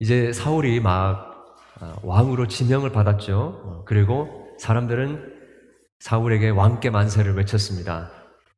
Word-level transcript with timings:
이제 0.00 0.32
사울이 0.32 0.80
막 0.80 1.56
아, 1.80 1.96
왕으로 2.02 2.46
지명을 2.48 2.90
받았죠. 2.92 3.62
어, 3.64 3.84
그리고 3.84 4.48
사람들은 4.58 5.38
사울에게 6.00 6.50
왕께 6.50 6.90
만세를 6.90 7.34
외쳤습니다. 7.34 8.10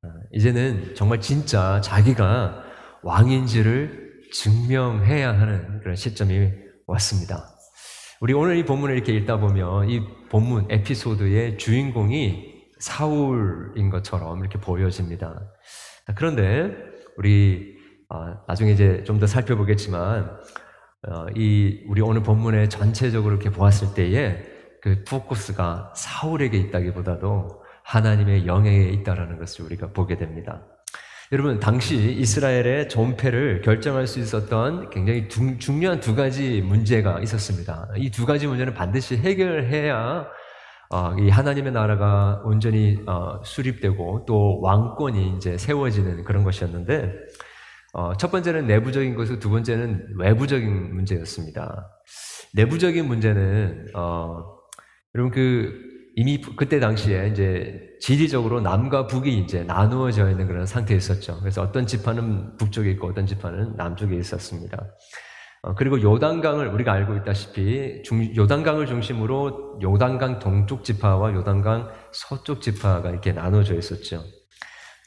아, 0.03 0.09
이제는 0.33 0.95
정말 0.95 1.21
진짜 1.21 1.81
자기가 1.83 2.63
왕인지를 3.03 4.11
증명해야 4.33 5.39
하는 5.39 5.81
그런 5.81 5.97
시점이 5.97 6.51
왔습니다. 6.87 7.47
우리 8.21 8.35
오늘 8.35 8.57
이 8.57 8.65
본문을 8.65 8.95
이렇게 8.95 9.13
읽다 9.15 9.39
보면 9.41 9.89
이 9.89 10.01
본문 10.29 10.67
에피소드의 10.71 11.57
주인공이 11.57 12.51
사울인 12.79 13.89
것처럼 13.91 14.41
이렇게 14.41 14.59
보여집니다. 14.59 15.41
그런데 16.17 16.71
우리 17.17 17.79
아, 18.11 18.37
나중에 18.47 18.73
이제 18.73 19.03
좀 19.07 19.21
더 19.21 19.27
살펴보겠지만 19.27 20.25
어, 20.25 20.39
이 21.35 21.83
우리 21.89 22.03
오늘 22.03 22.23
본문에 22.23 22.69
전체적으로 22.69 23.35
이렇게 23.35 23.51
보았을 23.51 23.95
때에 23.95 24.43
그 24.83 25.05
포커스가 25.05 25.93
사울에게 25.97 26.59
있다기보다도 26.59 27.63
하나님의 27.85 28.47
영에 28.47 28.91
있다라는 28.91 29.39
것을 29.39 29.65
우리가 29.65 29.93
보게 29.93 30.17
됩니다. 30.17 30.63
여러분 31.33 31.61
당시 31.61 31.97
이스라엘의 32.19 32.89
존폐를 32.89 33.63
결정할 33.63 34.07
수 34.07 34.19
있었던 34.19 34.91
굉장히 34.91 35.29
두, 35.29 35.59
중요한 35.59 36.01
두 36.01 36.15
가지 36.17 36.61
문제가 36.61 37.21
있었습니다. 37.21 37.89
이 37.97 38.11
두 38.11 38.27
가지 38.27 38.47
문제는 38.47 38.75
반드시 38.75 39.17
해결해야 39.17 40.27
어, 40.93 41.15
이 41.21 41.31
하나님의 41.31 41.73
나라가 41.73 42.43
온전히 42.45 42.99
어, 43.07 43.41
수립되고 43.45 44.25
또 44.27 44.61
왕권이 44.61 45.37
이제 45.37 45.57
세워지는 45.57 46.25
그런 46.25 46.43
것이었는데 46.43 47.13
어, 47.93 48.17
첫 48.17 48.31
번째는 48.31 48.67
내부적인 48.67 49.15
것이고 49.15 49.39
두 49.39 49.51
번째는 49.51 50.15
외부적인 50.19 50.95
문제였습니다. 50.95 51.91
내부적인 52.55 53.07
문제는 53.07 53.89
어, 53.95 54.45
여러분 55.15 55.33
그 55.33 55.73
이미 56.17 56.41
그때 56.41 56.81
당시에 56.81 57.29
이제 57.29 57.81
지리적으로 58.01 58.61
남과 58.61 59.07
북이 59.07 59.39
이제 59.39 59.63
나누어져 59.63 60.31
있는 60.31 60.47
그런 60.47 60.67
상태에 60.67 60.97
있었죠. 60.97 61.39
그래서 61.41 61.63
어떤 61.63 61.87
지파는 61.87 62.57
북쪽에 62.57 62.91
있고 62.93 63.09
어떤 63.09 63.27
지파는 63.27 63.77
남쪽에 63.77 64.17
있었습니다. 64.17 64.79
어, 65.63 65.75
그리고 65.75 66.01
요단강을 66.01 66.69
우리가 66.69 66.93
알고 66.93 67.17
있다시피 67.17 68.03
중, 68.03 68.35
요단강을 68.35 68.87
중심으로 68.87 69.79
요단강 69.83 70.39
동쪽 70.39 70.85
지파와 70.85 71.35
요단강 71.35 71.91
서쪽 72.13 72.63
지파가 72.63 73.11
이렇게 73.11 73.33
나눠져 73.33 73.75
있었죠. 73.75 74.23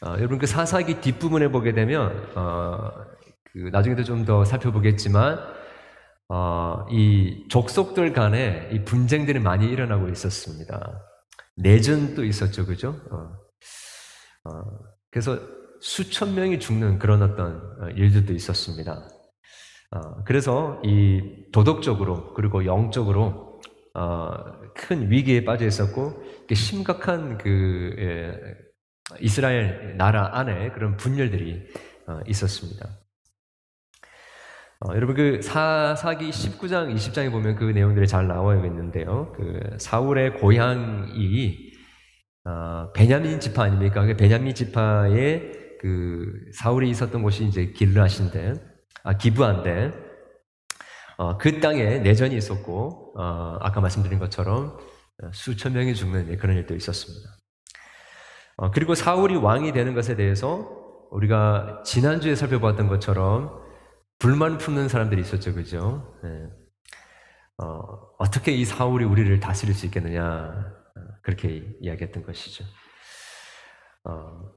어, 0.05 0.15
여러분 0.17 0.37
그 0.37 0.45
사사기 0.47 0.99
뒷부분에 1.01 1.47
보게 1.49 1.73
되면 1.73 2.27
어, 2.35 2.91
그 3.51 3.69
나중에도 3.71 4.03
좀 4.03 4.25
더 4.25 4.43
살펴보겠지만 4.45 5.39
어, 6.29 6.85
이 6.91 7.45
족속들 7.49 8.13
간에 8.13 8.69
이 8.73 8.83
분쟁들이 8.83 9.39
많이 9.39 9.67
일어나고 9.67 10.09
있었습니다. 10.09 11.01
내전도 11.55 12.25
있었죠, 12.25 12.65
그죠? 12.65 12.99
어, 13.11 13.29
어, 14.45 14.61
그래서 15.11 15.39
수천 15.81 16.35
명이 16.35 16.59
죽는 16.59 16.99
그런 16.99 17.21
어떤 17.21 17.57
어, 17.81 17.89
일들도 17.95 18.33
있었습니다. 18.33 19.07
어, 19.91 20.23
그래서 20.25 20.81
이 20.83 21.21
도덕적으로 21.51 22.33
그리고 22.33 22.65
영적으로 22.65 23.61
어, 23.93 24.29
큰 24.73 25.11
위기에 25.11 25.45
빠져 25.45 25.65
있었고 25.67 26.23
심각한 26.53 27.37
그 27.37 27.95
예, 27.99 28.62
이스라엘 29.19 29.97
나라 29.97 30.37
안에 30.37 30.71
그런 30.71 30.97
분열들이 30.97 31.67
어, 32.07 32.19
있었습니다. 32.27 32.89
어, 34.79 34.95
여러분 34.95 35.15
그 35.15 35.41
사, 35.41 35.95
사기 35.95 36.29
19장 36.29 36.93
20장에 36.93 37.31
보면 37.31 37.55
그 37.55 37.63
내용들이 37.63 38.07
잘 38.07 38.27
나와 38.27 38.55
있는데요. 38.55 39.31
그 39.35 39.77
사울의 39.77 40.35
고향이 40.35 41.71
어, 42.45 42.91
베냐민 42.93 43.39
지파 43.39 43.63
아닙니까? 43.63 44.05
그 44.05 44.15
베냐민 44.17 44.53
지파에 44.53 45.51
그 45.79 46.25
사울이 46.53 46.89
있었던 46.89 47.21
곳이 47.21 47.45
이제 47.45 47.67
길르앗인데 47.67 48.53
아 49.03 49.17
기브안데 49.17 49.93
어, 51.17 51.37
그 51.37 51.59
땅에 51.61 51.99
내전이 51.99 52.35
있었고 52.35 53.13
어, 53.17 53.57
아까 53.61 53.79
말씀드린 53.79 54.19
것처럼 54.19 54.77
수천 55.31 55.73
명이 55.73 55.95
죽는 55.95 56.37
그런 56.37 56.57
일도 56.57 56.75
있었습니다. 56.75 57.42
어, 58.57 58.71
그리고 58.71 58.95
사울이 58.95 59.35
왕이 59.35 59.71
되는 59.71 59.93
것에 59.93 60.15
대해서 60.15 60.69
우리가 61.11 61.83
지난주에 61.85 62.35
살펴봤던 62.35 62.87
것처럼 62.87 63.61
불만 64.19 64.57
품는 64.57 64.87
사람들이 64.87 65.21
있었죠, 65.21 65.53
그죠? 65.53 66.15
네. 66.23 66.49
어, 67.57 68.25
떻게이 68.31 68.65
사울이 68.65 69.05
우리를 69.05 69.39
다스릴 69.39 69.75
수 69.75 69.85
있겠느냐, 69.85 70.23
어, 70.25 71.01
그렇게 71.21 71.63
이야기했던 71.81 72.23
것이죠. 72.23 72.63
어, 74.05 74.51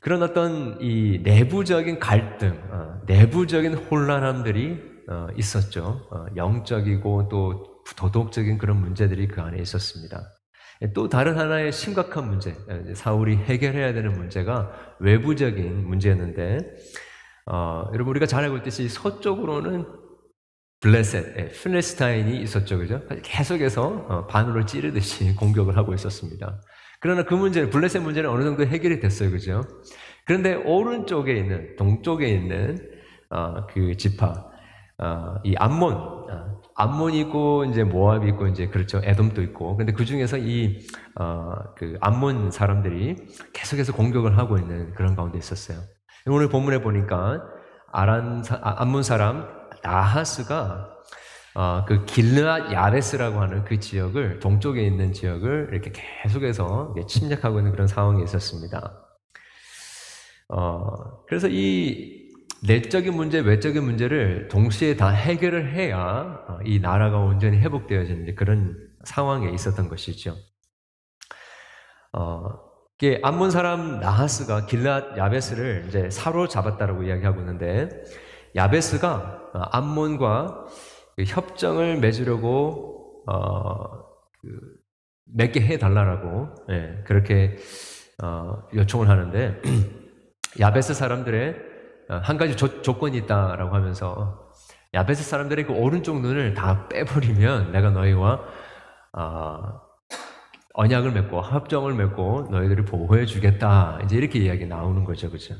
그런 0.00 0.22
어떤 0.22 0.80
이 0.80 1.20
내부적인 1.22 1.98
갈등, 1.98 2.60
어, 2.70 3.00
내부적인 3.06 3.74
혼란함들이 3.74 4.94
어, 5.08 5.28
있었죠. 5.36 6.06
어, 6.10 6.26
영적이고 6.36 7.28
또 7.28 7.82
도덕적인 7.96 8.58
그런 8.58 8.80
문제들이 8.80 9.28
그 9.28 9.40
안에 9.40 9.58
있었습니다. 9.60 10.22
또 10.94 11.08
다른 11.08 11.38
하나의 11.38 11.72
심각한 11.72 12.28
문제, 12.28 12.54
사울이 12.94 13.36
해결해야 13.36 13.92
되는 13.92 14.12
문제가 14.12 14.72
외부적인 15.00 15.86
문제였는데, 15.86 16.58
어, 17.46 17.84
여러분 17.92 18.10
우리가 18.10 18.26
잘 18.26 18.44
알고 18.44 18.58
있듯이 18.58 18.88
서쪽으로는 18.88 19.84
블레셋, 20.80 21.38
예, 21.38 21.48
필레스타인이 21.48 22.42
있었죠, 22.42 22.78
그죠? 22.78 23.00
계속해서 23.22 24.06
어, 24.08 24.26
바늘을 24.26 24.66
찌르듯이 24.66 25.34
공격을 25.36 25.76
하고 25.76 25.94
있었습니다. 25.94 26.60
그러나 27.00 27.22
그 27.22 27.34
문제는 27.34 27.70
블레셋 27.70 28.02
문제는 28.02 28.28
어느 28.28 28.44
정도 28.44 28.66
해결이 28.66 29.00
됐어요, 29.00 29.30
그죠? 29.30 29.62
그런데 30.26 30.54
오른쪽에 30.54 31.34
있는 31.34 31.76
동쪽에 31.76 32.28
있는 32.28 32.78
어, 33.30 33.66
그 33.66 33.96
지파, 33.96 34.46
어, 34.98 35.34
이 35.44 35.54
암몬, 35.56 35.94
어, 35.94 36.53
암몬이 36.76 37.20
있고 37.20 37.64
이제 37.66 37.84
모압이 37.84 38.28
있고 38.30 38.48
이제 38.48 38.68
그렇죠, 38.68 39.00
에돔도 39.02 39.42
있고. 39.42 39.76
근데 39.76 39.92
그 39.92 40.04
중에서 40.04 40.36
이그 40.38 40.78
어, 41.20 41.54
암몬 42.00 42.50
사람들이 42.50 43.16
계속해서 43.52 43.92
공격을 43.92 44.36
하고 44.36 44.58
있는 44.58 44.92
그런 44.94 45.14
가운데 45.14 45.38
있었어요. 45.38 45.78
오늘 46.26 46.48
본문에 46.48 46.80
보니까 46.80 47.42
아란 47.92 48.42
아, 48.50 48.82
암몬 48.82 49.02
사람 49.02 49.46
나하스가 49.82 50.90
어, 51.54 51.84
그 51.86 52.04
길르앗 52.04 52.72
야베스라고 52.72 53.40
하는 53.40 53.64
그 53.64 53.78
지역을 53.78 54.40
동쪽에 54.40 54.82
있는 54.84 55.12
지역을 55.12 55.68
이렇게 55.70 55.92
계속해서 55.92 56.94
침략하고 57.06 57.58
있는 57.58 57.70
그런 57.70 57.86
상황이 57.86 58.24
있었습니다. 58.24 59.00
어, 60.48 61.24
그래서 61.26 61.48
이 61.48 62.13
내적인 62.66 63.14
문제, 63.14 63.40
외적인 63.40 63.84
문제를 63.84 64.48
동시에 64.48 64.96
다 64.96 65.10
해결을 65.10 65.74
해야 65.74 66.42
어, 66.48 66.58
이 66.64 66.80
나라가 66.80 67.18
온전히 67.18 67.58
회복되어지는 67.58 68.34
그런 68.34 68.76
상황에 69.04 69.50
있었던 69.50 69.88
것이죠. 69.88 70.34
어, 72.12 72.64
암몬 73.22 73.50
사람 73.50 74.00
나하스가 74.00 74.62
길랏 74.62 75.18
야베스를 75.18 75.84
이제 75.88 76.08
사로잡았다라고 76.08 77.02
이야기하고 77.02 77.40
있는데 77.40 77.90
야베스가 78.56 79.50
어, 79.52 79.58
암몬과 79.72 80.64
그 81.16 81.24
협정을 81.24 81.98
맺으려고 81.98 83.24
어, 83.26 84.04
그 84.40 84.58
맺게 85.26 85.60
해달라고 85.60 86.54
예, 86.70 87.02
그렇게 87.04 87.56
어, 88.22 88.62
요청을 88.74 89.08
하는데 89.10 89.60
야베스 90.60 90.94
사람들의 90.94 91.56
어, 91.56 91.73
한 92.08 92.36
가지 92.36 92.56
조, 92.56 92.82
조건이 92.82 93.18
있다라고 93.18 93.74
하면서 93.74 94.50
야베스 94.92 95.24
사람들의 95.24 95.66
그 95.66 95.72
오른쪽 95.72 96.20
눈을 96.20 96.54
다 96.54 96.88
빼버리면 96.88 97.72
내가 97.72 97.90
너희와 97.90 98.40
어, 99.16 99.80
언약을 100.74 101.12
맺고 101.12 101.40
합정을 101.40 101.94
맺고 101.94 102.48
너희들을 102.50 102.84
보호해 102.84 103.26
주겠다. 103.26 103.98
이제 104.04 104.16
이렇게 104.16 104.38
이야기 104.40 104.66
나오는 104.66 105.04
거죠, 105.04 105.30
그죠? 105.30 105.54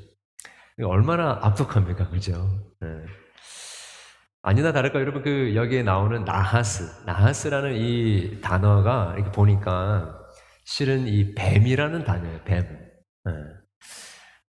얼마나 0.82 1.38
압독합니까, 1.42 2.10
그죠? 2.10 2.48
네. 2.80 2.88
아니나 4.42 4.72
다를까 4.72 5.00
여러분 5.00 5.22
그 5.22 5.54
여기에 5.54 5.84
나오는 5.84 6.24
나하스, 6.24 7.06
나하스라는 7.06 7.74
이 7.76 8.40
단어가 8.40 9.14
이렇게 9.16 9.30
보니까 9.30 10.18
실은 10.64 11.06
이 11.06 11.34
뱀이라는 11.34 12.04
단어예요, 12.04 12.40
뱀. 12.44 12.62
네. 13.24 13.32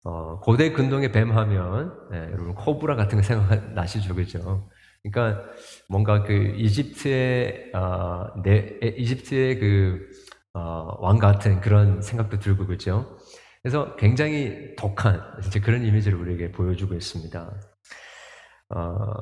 어, 0.03 0.39
고대 0.41 0.71
근동의 0.71 1.11
뱀 1.11 1.31
하면 1.31 1.93
네, 2.11 2.17
여러분 2.17 2.55
코브라 2.55 2.95
같은 2.95 3.17
거 3.17 3.23
생각 3.23 3.73
나시죠, 3.73 4.15
그죠? 4.15 4.69
그러니까 5.01 5.43
뭔가 5.89 6.23
그 6.23 6.33
이집트의 6.57 7.71
어, 7.73 8.41
네, 8.43 8.77
이집트의 8.81 9.59
그 9.59 10.09
어, 10.53 10.97
왕 10.99 11.17
같은 11.19 11.61
그런 11.61 12.01
생각도 12.01 12.39
들고 12.39 12.67
그죠. 12.67 13.17
그래서 13.61 13.95
굉장히 13.95 14.75
독한 14.77 15.21
이제 15.45 15.59
그런 15.61 15.85
이미지를 15.85 16.17
우리에게 16.17 16.51
보여주고 16.51 16.95
있습니다. 16.95 17.53
어, 18.75 19.13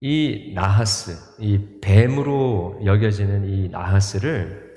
이 0.00 0.52
나하스, 0.54 1.40
이 1.40 1.80
뱀으로 1.82 2.80
여겨지는 2.84 3.44
이 3.48 3.68
나하스를 3.68 4.74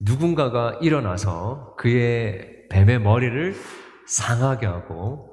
누군가가 0.00 0.78
일어나서 0.82 1.76
그의 1.76 2.68
뱀의 2.68 3.00
머리를 3.00 3.54
상하게 4.12 4.66
하고 4.66 5.28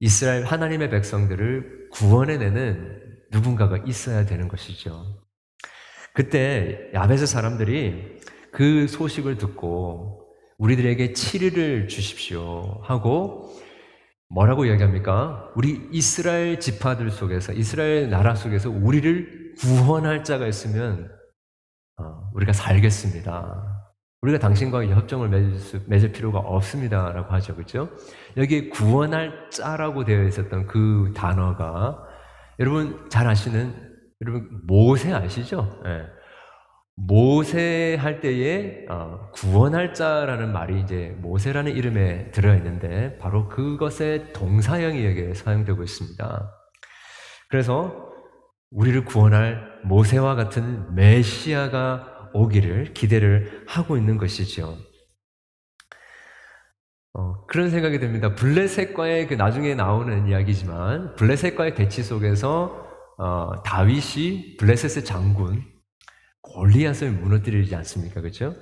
이스라엘 0.00 0.44
하나님의 0.44 0.90
백성들을 0.90 1.88
구원해내는 1.92 3.00
누군가가 3.30 3.78
있어야 3.86 4.26
되는 4.26 4.48
것이죠. 4.48 5.22
그때 6.12 6.90
야베스 6.92 7.26
사람들이 7.26 8.20
그 8.52 8.86
소식을 8.86 9.38
듣고 9.38 10.28
우리들에게 10.58 11.12
7일을 11.12 11.88
주십시오 11.88 12.80
하고 12.82 13.56
뭐라고 14.28 14.66
이야기합니까? 14.66 15.50
우리 15.56 15.88
이스라엘 15.90 16.60
지파들 16.60 17.10
속에서 17.10 17.52
이스라엘 17.52 18.10
나라 18.10 18.34
속에서 18.34 18.70
우리를 18.70 19.54
구원할 19.58 20.24
자가 20.24 20.46
있으면 20.46 21.10
어, 21.96 22.30
우리가 22.34 22.52
살겠습니다. 22.52 23.71
우리가 24.22 24.38
당신과 24.38 24.86
협정을 24.86 25.28
맺을, 25.28 25.58
수, 25.58 25.80
맺을 25.86 26.12
필요가 26.12 26.38
없습니다라고 26.38 27.32
하죠, 27.34 27.56
그렇죠? 27.56 27.90
여기 28.36 28.70
구원할 28.70 29.50
자라고 29.50 30.04
되어 30.04 30.24
있었던 30.24 30.68
그 30.68 31.12
단어가 31.14 31.98
여러분 32.60 33.08
잘 33.10 33.26
아시는 33.26 33.74
여러분 34.20 34.48
모세 34.64 35.12
아시죠? 35.12 35.80
네. 35.82 36.04
모세 36.94 37.96
할 37.98 38.20
때에 38.20 38.84
어, 38.88 39.30
구원할 39.32 39.92
자라는 39.92 40.52
말이 40.52 40.80
이제 40.80 41.16
모세라는 41.18 41.72
이름에 41.72 42.30
들어 42.30 42.54
있는데 42.54 43.18
바로 43.18 43.48
그것의 43.48 44.32
동사형이 44.34 45.04
여기에 45.04 45.34
사용되고 45.34 45.82
있습니다. 45.82 46.52
그래서 47.48 48.08
우리를 48.70 49.04
구원할 49.04 49.80
모세와 49.84 50.36
같은 50.36 50.94
메시아가 50.94 52.11
오기를 52.34 52.94
기대를 52.94 53.64
하고 53.66 53.96
있는 53.96 54.18
것이죠. 54.18 54.78
어, 57.14 57.44
그런 57.46 57.70
생각이 57.70 57.98
듭니다. 57.98 58.34
블레셋과의 58.34 59.28
그 59.28 59.34
나중에 59.34 59.74
나오는 59.74 60.26
이야기지만 60.28 61.14
블레셋과의 61.16 61.74
대치 61.74 62.02
속에서 62.02 62.88
어, 63.18 63.62
다윗이 63.64 64.56
블레셋의 64.56 65.04
장군 65.04 65.62
골리앗을 66.40 67.10
무너뜨리지 67.10 67.74
않습니까? 67.76 68.20
그렇죠? 68.20 68.54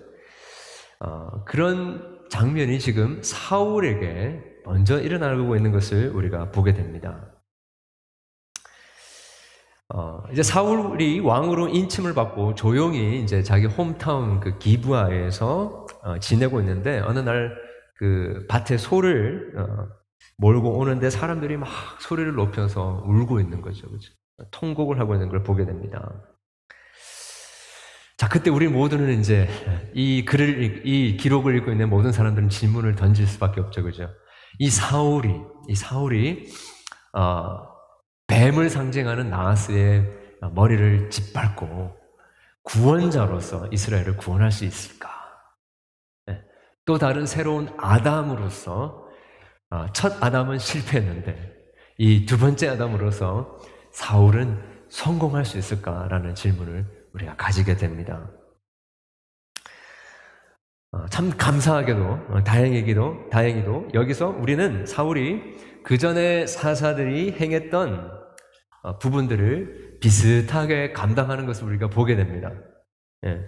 어, 1.00 1.44
그런 1.44 2.20
장면이 2.30 2.78
지금 2.78 3.22
사울에게 3.22 4.40
먼저 4.64 5.00
일어나고 5.00 5.56
있는 5.56 5.72
것을 5.72 6.10
우리가 6.10 6.50
보게 6.50 6.74
됩니다. 6.74 7.39
어, 9.94 10.22
이제 10.32 10.42
사울이 10.42 11.20
왕으로 11.20 11.68
인침을 11.68 12.14
받고 12.14 12.54
조용히 12.54 13.22
이제 13.22 13.42
자기 13.42 13.66
홈타운 13.66 14.40
그 14.40 14.58
기부아에서 14.58 15.86
어, 16.02 16.18
지내고 16.18 16.60
있는데 16.60 17.00
어느 17.00 17.18
날 17.18 17.70
그 18.00 18.46
밭에 18.48 18.78
소를 18.78 19.52
어, 19.58 19.86
몰고 20.38 20.78
오는데 20.78 21.10
사람들이 21.10 21.58
막 21.58 21.68
소리를 22.00 22.32
높여서 22.32 23.04
울고 23.06 23.40
있는 23.40 23.60
거죠, 23.60 23.90
그죠? 23.90 24.10
통곡을 24.52 24.98
하고 24.98 25.14
있는 25.14 25.28
걸 25.28 25.42
보게 25.42 25.66
됩니다. 25.66 26.10
자, 28.16 28.26
그때 28.26 28.48
우리 28.48 28.68
모두는 28.68 29.20
이제 29.20 29.48
이 29.92 30.24
글을, 30.24 30.86
이 30.86 31.18
기록을 31.18 31.56
읽고 31.58 31.72
있는 31.72 31.90
모든 31.90 32.10
사람들은 32.10 32.48
질문을 32.48 32.96
던질 32.96 33.26
수밖에 33.26 33.60
없죠. 33.60 33.82
그죠? 33.82 34.08
이 34.58 34.70
사울이, 34.70 35.34
이 35.68 35.74
사울이, 35.74 36.48
어, 37.12 37.69
뱀을 38.40 38.70
상징하는 38.70 39.28
나하스의 39.28 40.02
머리를 40.54 41.10
짓밟고 41.10 41.94
구원자로서 42.62 43.68
이스라엘을 43.70 44.16
구원할 44.16 44.50
수 44.50 44.64
있을까? 44.64 45.10
네. 46.24 46.40
또 46.86 46.96
다른 46.96 47.26
새로운 47.26 47.68
아담으로서, 47.76 49.06
어, 49.68 49.86
첫 49.92 50.24
아담은 50.24 50.58
실패했는데, 50.58 51.52
이 51.98 52.24
두 52.24 52.38
번째 52.38 52.68
아담으로서 52.68 53.58
사울은 53.92 54.58
성공할 54.88 55.44
수 55.44 55.58
있을까라는 55.58 56.34
질문을 56.34 56.86
우리가 57.12 57.36
가지게 57.36 57.76
됩니다. 57.76 58.30
어, 60.92 61.04
참 61.10 61.36
감사하게도 61.36 62.04
어, 62.30 62.42
다행이기도 62.42 63.28
다행히도 63.30 63.88
여기서 63.92 64.28
우리는 64.28 64.86
사울이 64.86 65.58
그 65.84 65.98
전에 65.98 66.46
사사들이 66.46 67.32
행했던 67.32 68.10
어, 68.10 68.19
부분들을 69.00 69.98
비슷하게 70.00 70.92
감당하는 70.92 71.46
것을 71.46 71.64
우리가 71.64 71.88
보게 71.88 72.16
됩니다. 72.16 72.52
예. 73.26 73.40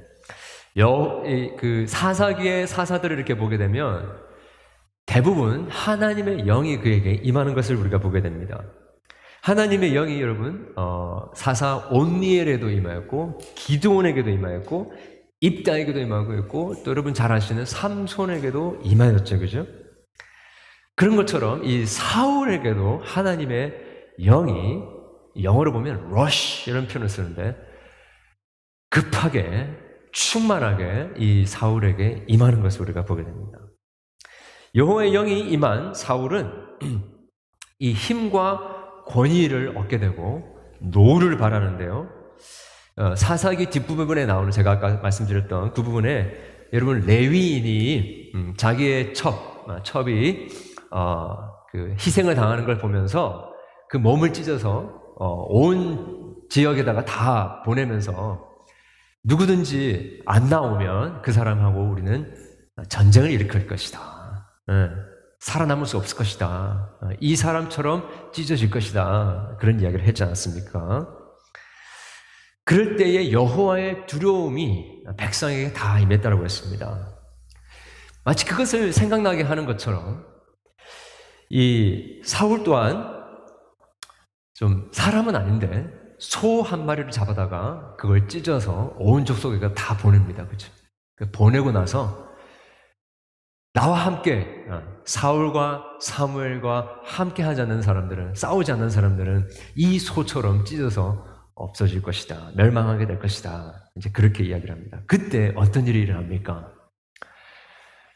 여, 0.79 1.23
그 1.59 1.87
사사기의 1.87 2.67
사사들을 2.67 3.17
이렇게 3.17 3.37
보게 3.37 3.59
되면 3.59 4.21
대부분 5.07 5.69
하나님의 5.69 6.45
영이 6.45 6.81
그에게 6.81 7.13
임하는 7.13 7.55
것을 7.55 7.77
우리가 7.77 7.99
보게 7.99 8.23
됩니다. 8.23 8.63
하나님의 9.43 9.93
영이 9.93 10.21
여러분 10.23 10.73
어, 10.77 11.31
사사 11.35 11.89
온니엘에도 11.91 12.71
임하였고 12.71 13.39
기드온에게도 13.57 14.31
임하였고 14.31 14.93
입다에게도 15.41 15.99
임하고 15.99 16.35
있고 16.35 16.75
또 16.85 16.91
여러분 16.93 17.13
잘 17.13 17.33
아시는 17.33 17.67
삼손에게도 17.67 18.81
임하였죠, 18.85 19.41
그죠? 19.41 19.67
그런 20.95 21.17
것처럼 21.17 21.65
이 21.65 21.85
사울에게도 21.85 23.01
하나님의 23.03 23.75
영이 24.21 25.02
영어로 25.41 25.73
보면 25.73 26.13
rush 26.13 26.69
이런 26.69 26.87
표현을 26.87 27.09
쓰는데 27.09 27.57
급하게 28.91 29.71
충만하게 30.13 31.13
이 31.17 31.47
사울에게 31.47 32.25
임하는 32.29 32.61
것을 32.61 32.83
우리가 32.83 33.05
보게 33.05 33.25
됩니다. 33.25 33.59
여호와의 34.75 35.13
영이 35.13 35.51
임한 35.51 35.95
사울은 35.95 36.51
이 37.79 37.93
힘과 37.93 39.05
권위를 39.07 39.77
얻게 39.77 39.99
되고 39.99 40.57
노를 40.81 41.37
발하는데요. 41.37 42.09
어, 42.97 43.15
사사기 43.17 43.67
뒷부분에 43.67 44.27
나오는 44.27 44.51
제가 44.51 44.73
아까 44.73 44.97
말씀드렸던 44.97 45.73
그 45.73 45.83
부분에 45.83 46.33
여러분 46.73 47.01
레위인이 47.01 48.33
음, 48.35 48.55
자기의 48.57 49.15
첩, 49.15 49.65
아, 49.69 49.83
첩이 49.83 50.49
어, 50.91 51.37
그 51.71 51.95
희생을 51.99 52.35
당하는 52.35 52.67
걸 52.67 52.79
보면서 52.79 53.51
그 53.89 53.97
몸을 53.97 54.33
찢어서 54.33 54.71
어, 54.79 55.02
온 55.29 56.37
지역에다가 56.51 57.05
다 57.05 57.63
보내면서 57.65 58.53
누구든지 59.25 60.23
안 60.27 60.49
나오면 60.49 61.23
그 61.23 61.33
사람하고 61.33 61.91
우리는 61.91 62.35
전쟁을 62.89 63.31
일으킬 63.31 63.67
것이다. 63.67 64.01
네. 64.67 64.89
살아남을 65.41 65.87
수 65.87 65.97
없을 65.97 66.17
것이다. 66.17 66.99
이 67.21 67.35
사람처럼 67.35 68.33
찢어질 68.33 68.71
것이다. 68.71 69.57
그런 69.59 69.81
이야기를 69.81 70.05
했지 70.07 70.23
않았습니까? 70.23 71.09
그럴 72.65 72.97
때에 72.97 73.33
여호와의 73.33 74.07
두려움이 74.07 75.05
백성에게 75.17 75.73
다 75.73 75.99
임했다고 75.99 76.45
했습니다. 76.45 77.09
마치 78.25 78.45
그것을 78.47 78.93
생각나게 78.93 79.43
하는 79.43 79.67
것처럼 79.67 80.25
이 81.51 82.21
사울 82.25 82.63
또한 82.63 83.22
좀 84.63 84.89
사람은 84.93 85.35
아닌데 85.35 85.91
소 86.21 86.63
한 86.63 86.87
마리를 86.87 87.11
잡아다가 87.11 87.97
그걸 87.99 88.29
찢어서 88.29 88.95
온 88.97 89.25
족속에게 89.25 89.75
다 89.75 89.97
보냅니다. 89.97 90.47
그죠? 90.47 90.71
보내고 91.33 91.73
나서 91.73 92.29
나와 93.75 93.99
함께 93.99 94.47
어, 94.71 94.81
사울과 95.05 95.83
사무엘과 96.01 97.01
함께 97.03 97.43
하지 97.43 97.63
않는 97.63 97.83
사람들은 97.83 98.35
싸우지 98.37 98.71
않는 98.71 98.89
사람들은 98.89 99.49
이 99.75 99.99
소처럼 99.99 100.65
찢어서 100.65 101.27
없어질 101.57 102.01
것이다. 102.01 102.53
멸망하게 102.55 103.09
될 103.09 103.19
것이다. 103.19 103.91
이제 103.97 104.11
그렇게 104.13 104.45
이야기를 104.45 104.73
합니다. 104.73 105.01
그때 105.09 105.53
어떤 105.57 105.89
일이 105.89 106.03
일어납니까? 106.03 106.71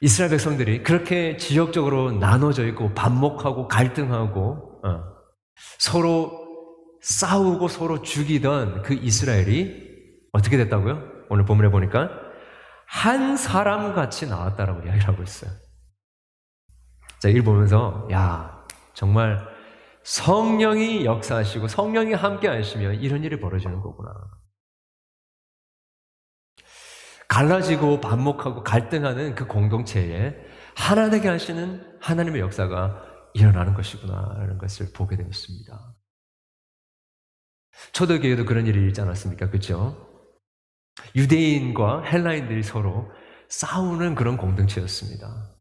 이스라엘 0.01 0.31
백성들이 0.31 0.85
그렇게 0.85 1.37
지역적으로 1.39 2.13
나눠져 2.13 2.69
있고 2.69 2.95
반목하고 2.95 3.67
갈등하고 3.67 4.83
어, 4.85 5.16
서로 5.79 6.47
싸우고 7.01 7.69
서로 7.69 8.03
죽이던 8.03 8.83
그 8.83 8.95
이스라엘이 8.95 9.87
어떻게 10.33 10.57
됐다고요? 10.57 11.27
오늘 11.31 11.45
본문에 11.45 11.71
보니까 11.71 12.11
한 12.87 13.37
사람 13.37 13.95
같이 13.95 14.27
나왔다라고 14.29 14.85
이야기를 14.87 15.09
하고 15.09 15.23
있어요. 15.23 15.51
자, 17.19 17.29
일 17.29 17.43
보면서, 17.43 18.07
야, 18.13 18.65
정말 18.95 19.47
성령이 20.05 21.05
역사하시고 21.05 21.69
성령이 21.69 22.13
함께 22.13 22.49
하시면 22.49 22.97
이런 22.97 23.25
일이 23.25 23.41
벌어지는 23.41 23.81
거구나. 23.81 24.13
갈라지고 27.29 28.01
반목하고 28.01 28.63
갈등하는 28.63 29.35
그 29.35 29.47
공동체에 29.47 30.37
하나 30.77 31.11
되게 31.11 31.29
하시는 31.29 31.99
하나님의 32.01 32.41
역사가 32.41 33.03
일어나는 33.37 33.75
것이구나. 33.75 34.35
라는 34.39 34.59
것을 34.59 34.93
보게 34.93 35.17
되었습니다. 35.17 35.95
초대교회도 37.93 38.47
그런 38.47 38.67
일이 38.67 38.87
있지 38.89 39.01
않았습니까? 39.01 39.51
그죠? 39.51 40.03
유대인과 41.15 42.05
헬라인들이 42.05 42.63
서로 42.63 43.13
싸우는 43.49 44.15
그런 44.15 44.37
공동체였습니다. 44.37 45.55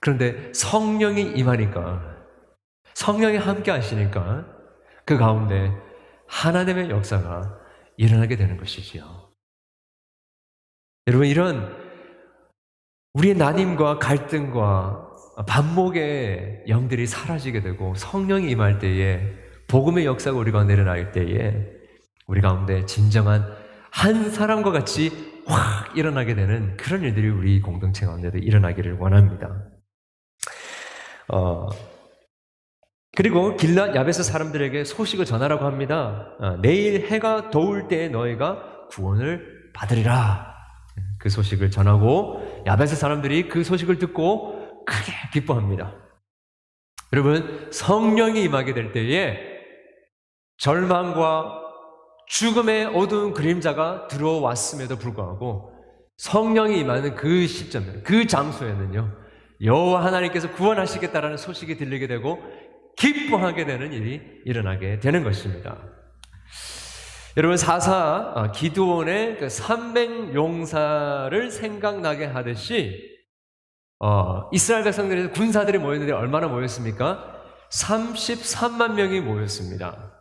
그런데 0.00 0.52
성령이 0.52 1.32
임하니까, 1.36 2.24
성령이 2.94 3.36
함께 3.36 3.70
하시니까 3.70 4.46
그 5.04 5.18
가운데 5.18 5.72
하나님의 6.28 6.90
역사가 6.90 7.58
일어나게 7.96 8.36
되는 8.36 8.56
것이지요. 8.56 9.32
여러분, 11.08 11.26
이런 11.26 11.76
우리의 13.14 13.34
나님과 13.34 13.98
갈등과 13.98 15.11
반목의 15.46 16.64
영들이 16.68 17.06
사라지게 17.06 17.62
되고 17.62 17.94
성령이 17.94 18.50
임할 18.50 18.78
때에 18.78 19.20
복음의 19.68 20.04
역사가 20.04 20.36
우리 20.36 20.52
가운데 20.52 20.74
일어날 20.74 21.12
때에 21.12 21.54
우리 22.26 22.40
가운데 22.40 22.84
진정한 22.86 23.46
한 23.90 24.30
사람과 24.30 24.70
같이 24.70 25.10
확 25.46 25.96
일어나게 25.96 26.34
되는 26.34 26.76
그런 26.76 27.02
일들이 27.02 27.28
우리 27.28 27.60
공동체 27.60 28.06
가운데도 28.06 28.38
일어나기를 28.38 28.98
원합니다. 28.98 29.64
어, 31.28 31.68
그리고 33.14 33.56
길라 33.56 33.94
야베스 33.94 34.22
사람들에게 34.22 34.84
소식을 34.84 35.24
전하라고 35.24 35.64
합니다. 35.64 36.34
어, 36.38 36.56
내일 36.62 37.06
해가 37.06 37.50
더울 37.50 37.88
때 37.88 38.08
너희가 38.08 38.88
구원을 38.90 39.70
받으리라. 39.74 40.52
그 41.18 41.28
소식을 41.28 41.70
전하고 41.70 42.62
야베스 42.66 42.96
사람들이 42.96 43.48
그 43.48 43.64
소식을 43.64 43.98
듣고 43.98 44.51
크게 44.84 45.12
기뻐합니다. 45.32 45.94
여러분 47.12 47.68
성령이 47.70 48.42
임하게 48.44 48.74
될 48.74 48.92
때에 48.92 49.38
절망과 50.58 51.60
죽음의 52.28 52.86
어두운 52.86 53.34
그림자가 53.34 54.08
들어왔음에도 54.08 54.96
불구하고 54.96 55.72
성령이 56.16 56.78
임하는 56.78 57.14
그 57.14 57.46
시점, 57.46 58.02
그 58.02 58.26
장소에는요 58.26 59.12
여호와 59.62 60.04
하나님께서 60.04 60.50
구원하시겠다라는 60.52 61.36
소식이 61.36 61.76
들리게 61.76 62.06
되고 62.06 62.42
기뻐하게 62.96 63.66
되는 63.66 63.92
일이 63.92 64.20
일어나게 64.44 65.00
되는 65.00 65.24
것입니다. 65.24 65.78
여러분 67.36 67.56
사사 67.56 68.32
아, 68.34 68.52
기드온의 68.52 69.38
그 69.38 69.46
300용사를 69.46 71.50
생각나게 71.50 72.26
하듯이 72.26 73.11
어, 74.04 74.48
이스라엘 74.50 74.82
백성들의 74.82 75.30
군사들이 75.30 75.78
모였는데 75.78 76.12
얼마나 76.12 76.48
모였습니까? 76.48 77.36
33만 77.70 78.94
명이 78.94 79.20
모였습니다. 79.20 80.12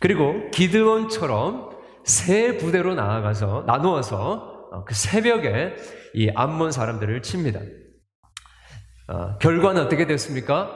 그리고 0.00 0.50
기드온처럼 0.50 1.70
세 2.04 2.56
부대로 2.56 2.96
나아가서 2.96 3.62
나누어서 3.68 4.68
어, 4.72 4.84
그 4.84 4.94
새벽에 4.94 5.76
이 6.14 6.28
암몬 6.34 6.72
사람들을 6.72 7.22
칩니다. 7.22 7.60
어, 9.06 9.38
결과는 9.38 9.82
어떻게 9.82 10.08
됐습니까? 10.08 10.72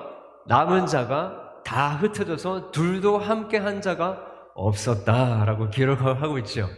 남은 0.46 0.86
자가 0.86 1.62
다 1.64 1.96
흩어져서 1.96 2.70
둘도 2.70 3.18
함께 3.18 3.56
한 3.58 3.82
자가 3.82 4.22
없었다라고 4.54 5.70
기록하고 5.70 6.38
있죠. 6.38 6.68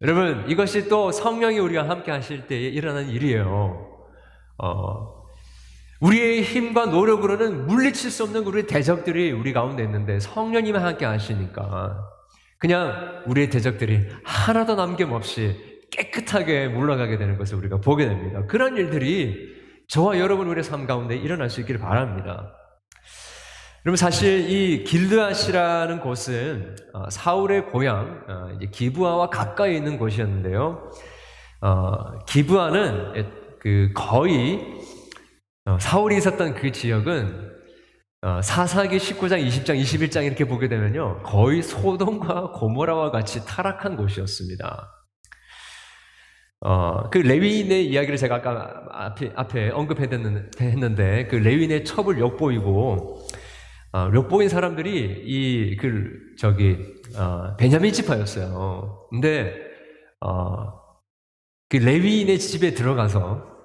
여러분, 0.00 0.46
이것이 0.48 0.88
또 0.88 1.12
성령이 1.12 1.58
우리가 1.58 1.86
함께 1.90 2.10
하실 2.10 2.46
때에 2.46 2.60
일어난 2.60 3.10
일이에요. 3.10 3.85
어, 4.58 5.26
우리의 6.00 6.42
힘과 6.42 6.86
노력으로는 6.86 7.66
물리칠 7.66 8.10
수 8.10 8.24
없는 8.24 8.44
우리의 8.44 8.66
대적들이 8.66 9.32
우리 9.32 9.52
가운데 9.52 9.82
있는데 9.82 10.20
성령님이 10.20 10.78
함께 10.78 11.06
하시니까 11.06 11.98
그냥 12.58 13.22
우리의 13.26 13.50
대적들이 13.50 14.08
하나도 14.24 14.76
남김없이 14.76 15.80
깨끗하게 15.90 16.68
물러가게 16.68 17.16
되는 17.16 17.38
것을 17.38 17.56
우리가 17.58 17.80
보게 17.80 18.06
됩니다. 18.06 18.44
그런 18.46 18.76
일들이 18.76 19.56
저와 19.88 20.18
여러분 20.18 20.48
우리의 20.48 20.64
삶 20.64 20.86
가운데 20.86 21.16
일어날 21.16 21.48
수 21.48 21.60
있기를 21.60 21.80
바랍니다. 21.80 22.52
여러분 23.86 23.96
사실 23.96 24.50
이 24.50 24.82
길드앗이라는 24.84 26.00
곳은 26.00 26.76
어, 26.92 27.08
사울의 27.08 27.66
고향 27.66 28.24
어, 28.28 28.58
기브아와 28.72 29.30
가까이 29.30 29.76
있는 29.76 29.96
곳이었는데요. 29.96 30.90
어, 31.60 32.18
기브아는 32.26 33.45
그 33.66 33.90
거의 33.94 34.64
사울이 35.80 36.18
있었던 36.18 36.54
그 36.54 36.70
지역은 36.70 37.50
사사기 38.40 38.96
19장, 38.96 39.44
20장, 39.44 39.76
21장 39.76 40.24
이렇게 40.24 40.44
보게 40.44 40.68
되면요 40.68 41.24
거의 41.24 41.64
소돔과 41.64 42.52
고모라와 42.52 43.10
같이 43.10 43.44
타락한 43.44 43.96
곳이었습니다. 43.96 44.92
어, 46.60 47.10
그 47.10 47.18
레위인의 47.18 47.88
이야기를 47.88 48.16
제가 48.16 48.36
아까 48.36 48.86
앞에, 48.92 49.32
앞에 49.34 49.70
언급했는데, 49.70 51.26
그 51.26 51.34
레위인의 51.34 51.84
첩을 51.84 52.20
엿보이고, 52.20 53.26
어, 53.92 54.10
엿보인 54.14 54.48
사람들이 54.48 55.22
이, 55.26 55.76
그, 55.76 56.12
저기, 56.38 56.78
어, 57.16 57.56
베냐민 57.56 57.92
지파였어요. 57.92 59.08
근데, 59.10 59.54
어, 60.20 60.72
그 61.68 61.76
레위인의 61.76 62.38
집에 62.38 62.72
들어가서, 62.72 63.55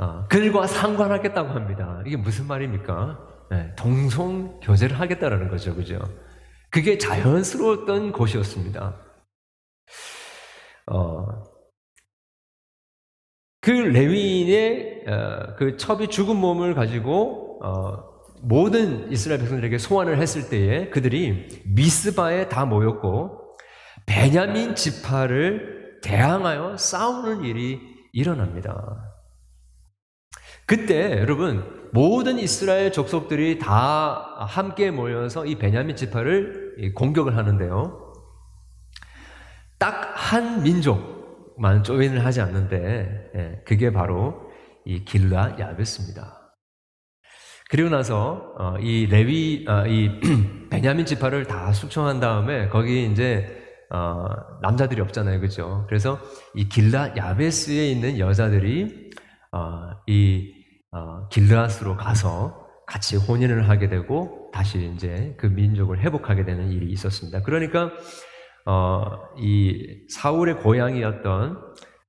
어, 0.00 0.26
그들과 0.28 0.66
상관하겠다고 0.66 1.50
합니다. 1.50 2.02
이게 2.06 2.16
무슨 2.16 2.46
말입니까? 2.46 3.18
네, 3.50 3.74
동성 3.76 4.58
교제를 4.60 4.98
하겠다라는 4.98 5.50
거죠. 5.50 5.74
그죠? 5.74 5.98
그게 6.70 6.96
자연스러웠던 6.96 8.12
곳이었습니다. 8.12 8.96
어, 10.86 11.26
그 13.60 13.70
레위인의 13.70 15.04
어, 15.06 15.56
그 15.56 15.76
첩이 15.76 16.08
죽은 16.08 16.34
몸을 16.34 16.74
가지고 16.74 17.60
어, 17.62 18.08
모든 18.42 19.12
이스라엘 19.12 19.40
백성들에게 19.40 19.76
소환을 19.76 20.18
했을 20.18 20.48
때에 20.48 20.88
그들이 20.88 21.62
미스바에 21.66 22.48
다 22.48 22.64
모였고 22.64 23.58
베냐민 24.06 24.74
지파를 24.74 26.00
대항하여 26.02 26.78
싸우는 26.78 27.44
일이 27.44 27.78
일어납니다. 28.14 29.09
그때 30.70 31.18
여러분 31.18 31.90
모든 31.92 32.38
이스라엘 32.38 32.92
족속들이 32.92 33.58
다 33.58 34.36
함께 34.38 34.92
모여서 34.92 35.44
이 35.44 35.56
베냐민 35.56 35.96
지파를 35.96 36.94
공격을 36.94 37.36
하는데요. 37.36 38.12
딱 39.80 40.14
한 40.14 40.62
민족만 40.62 41.82
조인을 41.82 42.24
하지 42.24 42.40
않는데 42.40 43.30
예, 43.34 43.62
그게 43.66 43.92
바로 43.92 44.48
이 44.84 45.04
길라 45.04 45.56
야베스입니다. 45.58 46.52
그리고 47.68 47.88
나서 47.88 48.54
어, 48.56 48.78
이 48.78 49.06
레위 49.06 49.64
아, 49.66 49.88
이 49.88 50.20
베냐민 50.70 51.04
지파를 51.04 51.46
다 51.46 51.72
숙청한 51.72 52.20
다음에 52.20 52.68
거기 52.68 53.10
이제 53.10 53.60
어, 53.90 54.28
남자들이 54.62 55.00
없잖아요, 55.00 55.40
그죠? 55.40 55.84
그래서 55.88 56.20
이 56.54 56.68
길라 56.68 57.16
야베스에 57.16 57.90
있는 57.90 58.20
여자들이 58.20 59.10
어, 60.92 61.26
이 61.26 61.28
길라스로 61.30 61.96
가서 61.96 62.66
같이 62.86 63.16
혼인을 63.16 63.68
하게 63.68 63.88
되고 63.88 64.50
다시 64.52 64.92
이제 64.94 65.34
그 65.38 65.46
민족을 65.46 66.00
회복하게 66.00 66.44
되는 66.44 66.70
일이 66.70 66.90
있었습니다. 66.92 67.42
그러니까 67.42 67.92
어, 68.66 69.18
이 69.38 70.06
사울의 70.10 70.58
고향이었던 70.58 71.58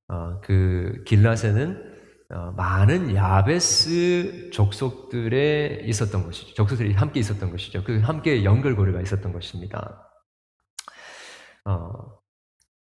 어, 0.08 0.42
그 0.42 1.04
길라세는 1.06 1.92
어, 2.34 2.52
많은 2.58 3.14
야베스 3.14 4.50
족속들에 4.52 5.84
있었던 5.86 6.24
것이죠. 6.24 6.54
족속들이 6.56 6.94
함께 6.94 7.20
있었던 7.20 7.52
것이죠. 7.52 7.84
그 7.84 8.00
함께 8.00 8.44
연결고리가 8.44 9.02
있었던 9.02 9.34
것입니다. 9.34 10.08
어, 11.66 11.92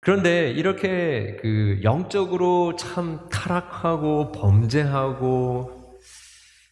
그런데 0.01 0.51
이렇게 0.51 1.38
그 1.41 1.82
영적으로 1.84 2.75
참 2.77 3.27
타락하고 3.29 4.32
범죄하고 4.32 5.78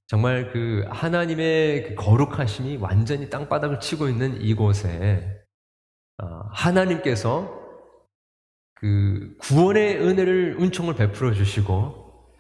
정말 0.08 0.52
그 0.54 0.86
하나님의 0.90 1.84
그 1.84 1.96
거룩하심이 1.96 2.78
완전히 2.78 3.30
땅바닥을 3.30 3.82
치고 3.82 4.08
있는 4.08 4.42
이곳에 4.42 5.44
어, 6.18 6.26
하나님께서 6.52 7.54
그 8.76 9.36
구원의 9.40 10.00
은혜를 10.00 10.58
은총을 10.60 10.96
베풀어 10.96 11.34
주시고 11.34 12.32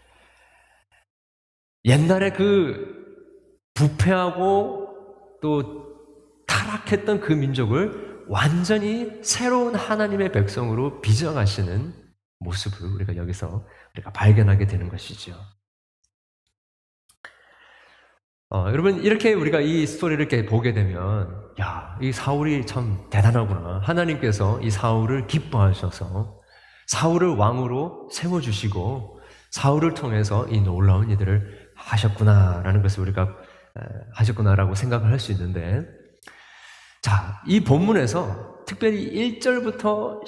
옛날에 1.86 2.32
그 2.32 2.96
부패하고 3.74 5.40
또 5.42 5.88
타락했던 6.48 7.20
그 7.20 7.34
민족을 7.34 8.26
완전히 8.30 9.22
새로운 9.24 9.76
하나님의 9.76 10.32
백성으로 10.32 11.02
빚어가시는 11.02 11.94
모습을 12.40 12.88
우리가 12.96 13.16
여기서 13.18 13.66
우리가 13.96 14.12
발견하게 14.12 14.68
되는 14.68 14.90
것이죠. 14.90 15.36
어, 18.50 18.68
여러분 18.70 19.02
이렇게 19.04 19.34
우리가 19.34 19.60
이 19.60 19.86
스토리를 19.86 20.22
이렇게 20.22 20.46
보게 20.46 20.74
되면 20.74 21.30
야, 21.60 21.98
이 22.02 22.12
사울이 22.14 22.66
참 22.66 22.98
대단하구나. 23.10 23.82
하나님께서 23.84 24.62
이 24.62 24.70
사울을 24.70 25.28
기뻐하셔서 25.28 26.40
사울을 26.88 27.36
왕으로 27.36 28.08
세워 28.12 28.40
주시고 28.40 29.20
사울을 29.52 29.94
통해서 29.94 30.48
이 30.48 30.62
놀라운 30.62 31.10
일들을 31.10 31.72
하셨구나라는 31.76 32.82
것을 32.82 33.02
우리가 33.04 33.24
에, 33.24 33.82
하셨구나라고 34.14 34.76
생각을 34.76 35.12
할 35.12 35.20
수 35.20 35.34
있는데 35.34 35.86
자, 37.02 37.42
이 37.48 37.62
본문에서 37.64 38.64
특별히 38.66 39.40
1절부터 39.40 40.22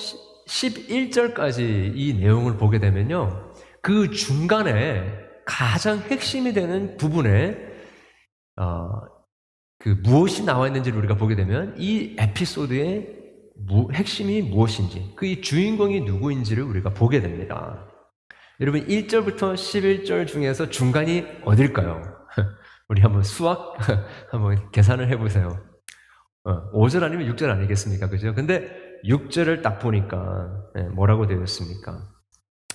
11절까지 0.48 1.94
이 1.96 2.18
내용을 2.20 2.58
보게 2.58 2.80
되면요. 2.80 3.52
그 3.82 4.10
중간에 4.12 5.10
가장 5.46 6.00
핵심이 6.00 6.52
되는 6.54 6.98
부분에 6.98 7.69
어, 8.60 9.02
그 9.80 9.90
무엇이 10.04 10.44
나와 10.46 10.68
있는지를 10.68 10.98
우리가 11.00 11.16
보게 11.16 11.36
되면 11.36 11.76
이 11.78 12.16
에피소드의 12.20 13.18
무, 13.66 13.92
핵심이 13.94 14.42
무엇인지, 14.42 15.14
그 15.16 15.26
이 15.26 15.42
주인공이 15.42 16.02
누구인지를 16.02 16.64
우리가 16.64 16.92
보게 16.92 17.22
됩니다. 17.22 17.86
여러분 18.62 18.86
1절부터 18.86 19.54
11절 19.54 20.28
중에서 20.28 20.70
중간이 20.70 21.26
어딜까요? 21.46 22.02
우리 22.90 23.02
한번 23.02 23.24
수학 23.24 23.76
한번 24.32 24.72
계산을 24.72 25.10
해보세요. 25.10 25.58
어, 26.44 26.72
5절 26.72 27.04
아니면 27.04 27.34
6절 27.34 27.50
아니겠습니까? 27.50 28.10
그죠? 28.10 28.34
근데 28.34 28.70
6절을 29.06 29.62
딱 29.62 29.80
보니까 29.80 30.50
예, 30.78 30.82
뭐라고 30.84 31.26
되어 31.28 31.42
있습니까? 31.44 32.02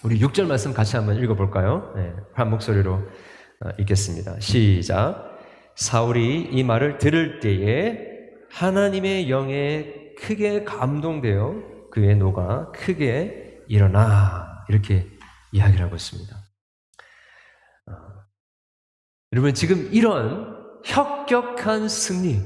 우리 0.03 0.19
6절 0.21 0.47
말씀 0.47 0.73
같이 0.73 0.97
한번 0.97 1.17
읽어볼까요? 1.17 1.93
네, 1.97 2.15
한 2.35 2.49
목소리로 2.51 2.95
어, 2.95 3.71
읽겠습니다. 3.79 4.41
시작. 4.41 5.34
사울이 5.77 6.51
이 6.53 6.63
말을 6.63 6.99
들을 6.99 7.41
때에 7.41 8.15
하나님의 8.51 9.31
영에 9.31 10.15
크게 10.19 10.65
감동되어 10.65 11.91
그의 11.91 12.17
노가 12.17 12.71
크게 12.73 13.63
일어나 13.69 14.65
이렇게 14.69 15.07
이야기를 15.53 15.85
하고 15.85 15.97
있습니다. 15.97 16.37
어, 17.87 17.93
여러분 19.33 19.55
지금 19.55 19.89
이런 19.93 20.55
혁격한 20.85 21.89
승리, 21.89 22.41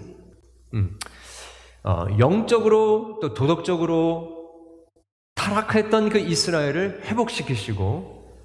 음, 0.74 0.98
어, 1.84 2.06
영적으로 2.18 3.18
또 3.20 3.34
도덕적으로 3.34 4.38
타락했던 5.34 6.08
그 6.08 6.18
이스라엘을 6.18 7.04
회복시키시고 7.04 8.38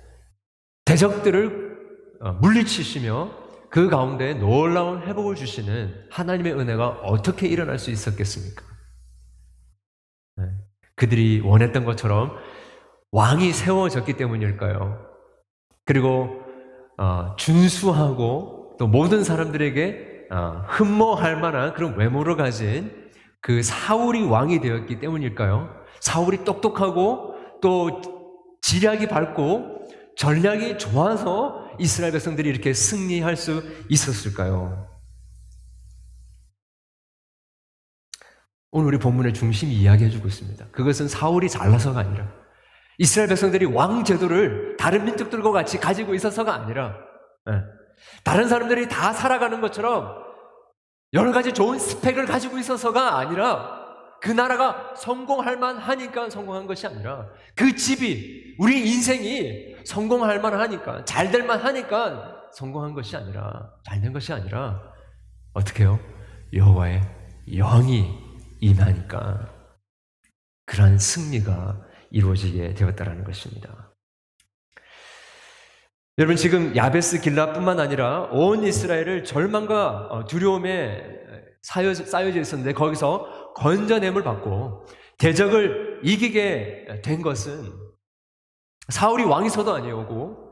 대적들을 0.85 1.77
어, 2.21 2.31
물리치시며 2.33 3.42
그 3.73 3.89
가운데 3.89 4.35
놀라운 4.35 5.01
회복을 5.01 5.33
주시는 5.33 6.05
하나님의 6.11 6.53
은혜가 6.53 6.89
어떻게 7.05 7.47
일어날 7.47 7.79
수 7.79 7.89
있었겠습니까? 7.89 8.63
네. 10.35 10.45
그들이 10.95 11.41
원했던 11.43 11.83
것처럼 11.83 12.37
왕이 13.09 13.51
세워졌기 13.51 14.13
때문일까요? 14.13 15.03
그리고 15.85 16.43
어, 16.99 17.35
준수하고 17.35 18.75
또 18.77 18.85
모든 18.85 19.23
사람들에게 19.23 20.27
어, 20.29 20.65
흠모할 20.67 21.41
만한 21.41 21.73
그런 21.73 21.97
외모를 21.97 22.35
가진 22.35 23.09
그 23.41 23.63
사울이 23.63 24.21
왕이 24.23 24.61
되었기 24.61 24.99
때문일까요? 24.99 25.73
사울이 25.99 26.43
똑똑하고 26.43 27.33
또 27.59 28.01
지략이 28.61 29.07
밝고 29.07 29.87
전략이 30.15 30.77
좋아서 30.77 31.62
이스라엘 31.79 32.11
백성들이 32.13 32.49
이렇게 32.49 32.73
승리할 32.73 33.35
수 33.35 33.63
있었을까요? 33.89 34.89
오늘 38.71 38.87
우리 38.87 38.97
본문의 38.97 39.33
중심이 39.33 39.71
이야기해주고 39.73 40.27
있습니다. 40.27 40.65
그것은 40.71 41.07
사울이 41.07 41.47
잘나서가 41.49 41.99
아니라 41.99 42.27
이스라엘 42.97 43.29
백성들이 43.29 43.65
왕 43.65 44.03
제도를 44.03 44.77
다른 44.77 45.05
민족들과 45.05 45.51
같이 45.51 45.79
가지고 45.79 46.15
있어서가 46.15 46.53
아니라 46.53 46.95
네. 47.45 47.53
다른 48.23 48.47
사람들이 48.47 48.89
다 48.89 49.13
살아가는 49.13 49.61
것처럼 49.61 50.23
여러 51.13 51.31
가지 51.31 51.53
좋은 51.53 51.77
스펙을 51.77 52.25
가지고 52.25 52.57
있어서가 52.57 53.19
아니라 53.19 53.82
그 54.23 54.31
나라가 54.31 54.93
성공할 54.95 55.57
만하니까 55.57 56.29
성공한 56.29 56.65
것이 56.65 56.87
아니라 56.87 57.27
그 57.55 57.75
집이 57.75 58.55
우리 58.57 58.89
인생이 58.89 59.75
성공할 59.83 60.39
만하니까 60.39 61.03
잘 61.03 61.29
될 61.29 61.43
만하니까 61.43 62.43
성공한 62.53 62.93
것이 62.93 63.17
아니라 63.17 63.73
잘 63.83 63.99
된 63.99 64.13
것이 64.13 64.31
아니라 64.31 64.81
어떻게 65.51 65.83
해요? 65.83 65.99
여호와의 66.53 67.01
영이 67.49 68.05
임하니까 68.61 69.49
그러한 70.67 70.97
승리가 70.97 71.81
이루어지게 72.11 72.75
되었다라는 72.75 73.25
것입니다. 73.25 73.93
여러분 76.17 76.37
지금 76.37 76.73
야베스 76.77 77.19
길라뿐만 77.19 77.81
아니라 77.81 78.29
온 78.31 78.63
이스라엘을 78.63 79.25
절망과 79.25 80.07
어, 80.11 80.25
두려움에 80.27 81.01
쌓여져 81.63 82.39
있었는데 82.39 82.73
거기서 82.73 83.42
건져냄을 83.55 84.23
받고 84.23 84.85
대적을 85.17 86.01
이기게 86.03 87.01
된 87.03 87.21
것은 87.21 87.71
사울이 88.89 89.23
왕이서도 89.23 89.73
아니오고 89.73 90.43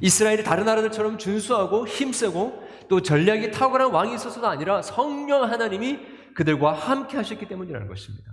이스라엘이 0.00 0.44
다른 0.44 0.64
나라들처럼 0.66 1.18
준수하고 1.18 1.86
힘세고 1.86 2.62
또 2.88 3.00
전략이 3.00 3.50
탁월한 3.50 3.90
왕이 3.90 4.14
있어서도 4.14 4.46
아니라 4.46 4.82
성령 4.82 5.44
하나님이 5.44 5.98
그들과 6.34 6.72
함께 6.72 7.16
하셨기 7.16 7.46
때문이라는 7.46 7.88
것입니다. 7.88 8.30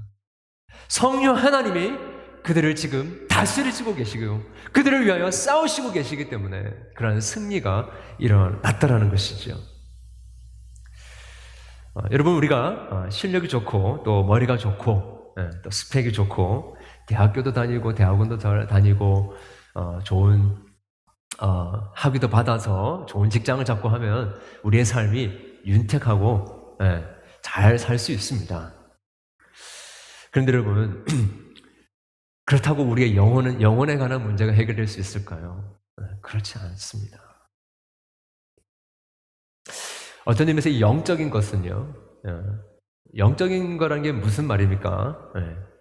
성령 0.89 1.35
하나님이 1.35 1.97
그들을 2.43 2.75
지금 2.75 3.25
다스리시고 3.29 3.95
계시고 3.95 4.41
그들을 4.73 5.05
위하여 5.05 5.31
싸우시고 5.31 5.93
계시기 5.93 6.29
때문에 6.29 6.73
그러한 6.95 7.21
승리가 7.21 7.89
일어났다라는 8.19 9.09
것이죠. 9.09 9.57
어, 11.95 12.01
여러분 12.11 12.33
우리가 12.35 12.87
어, 12.89 13.09
실력이 13.09 13.47
좋고 13.47 14.01
또 14.03 14.23
머리가 14.23 14.57
좋고 14.57 15.35
예, 15.39 15.49
또 15.63 15.69
스펙이 15.69 16.11
좋고 16.11 16.75
대학교도 17.07 17.53
다니고 17.53 17.93
대학원도 17.93 18.37
다니고 18.37 19.33
어, 19.75 19.99
좋은 20.03 20.57
어, 21.39 21.91
학위도 21.95 22.29
받아서 22.29 23.05
좋은 23.07 23.29
직장을 23.29 23.63
잡고 23.63 23.89
하면 23.89 24.39
우리의 24.63 24.85
삶이 24.85 25.31
윤택하고 25.65 26.77
예, 26.81 27.05
잘살 27.41 27.99
수 27.99 28.11
있습니다. 28.11 28.73
그런데 30.31 30.51
여러분 30.51 31.05
그렇다고 32.45 32.83
우리의 32.83 33.15
영혼은 33.15 33.61
영혼에 33.61 33.97
관한 33.97 34.23
문제가 34.23 34.51
해결될 34.51 34.87
수 34.87 34.99
있을까요? 34.99 35.77
예, 36.01 36.05
그렇지 36.21 36.57
않습니다. 36.57 37.32
어떤 40.25 40.47
의미에서 40.47 40.79
영적인 40.79 41.29
것은요, 41.29 41.93
예. 42.27 42.31
영적인 43.17 43.77
거라는 43.77 44.03
게 44.03 44.11
무슨 44.11 44.45
말입니까? 44.45 45.31
예. 45.37 45.73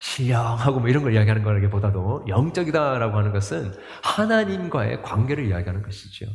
신령하고 0.00 0.80
뭐 0.80 0.88
이런 0.88 1.02
걸 1.02 1.14
이야기하는 1.14 1.42
거라기보다도 1.42 2.26
영적이다라고 2.28 3.16
하는 3.16 3.32
것은 3.32 3.72
하나님과의 4.02 5.02
관계를 5.02 5.46
이야기하는 5.46 5.82
것이죠. 5.82 6.26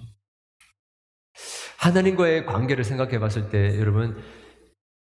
하나님과의 1.78 2.46
관계를 2.46 2.84
생각해 2.84 3.20
봤을 3.20 3.50
때 3.50 3.80
여러분 3.80 4.22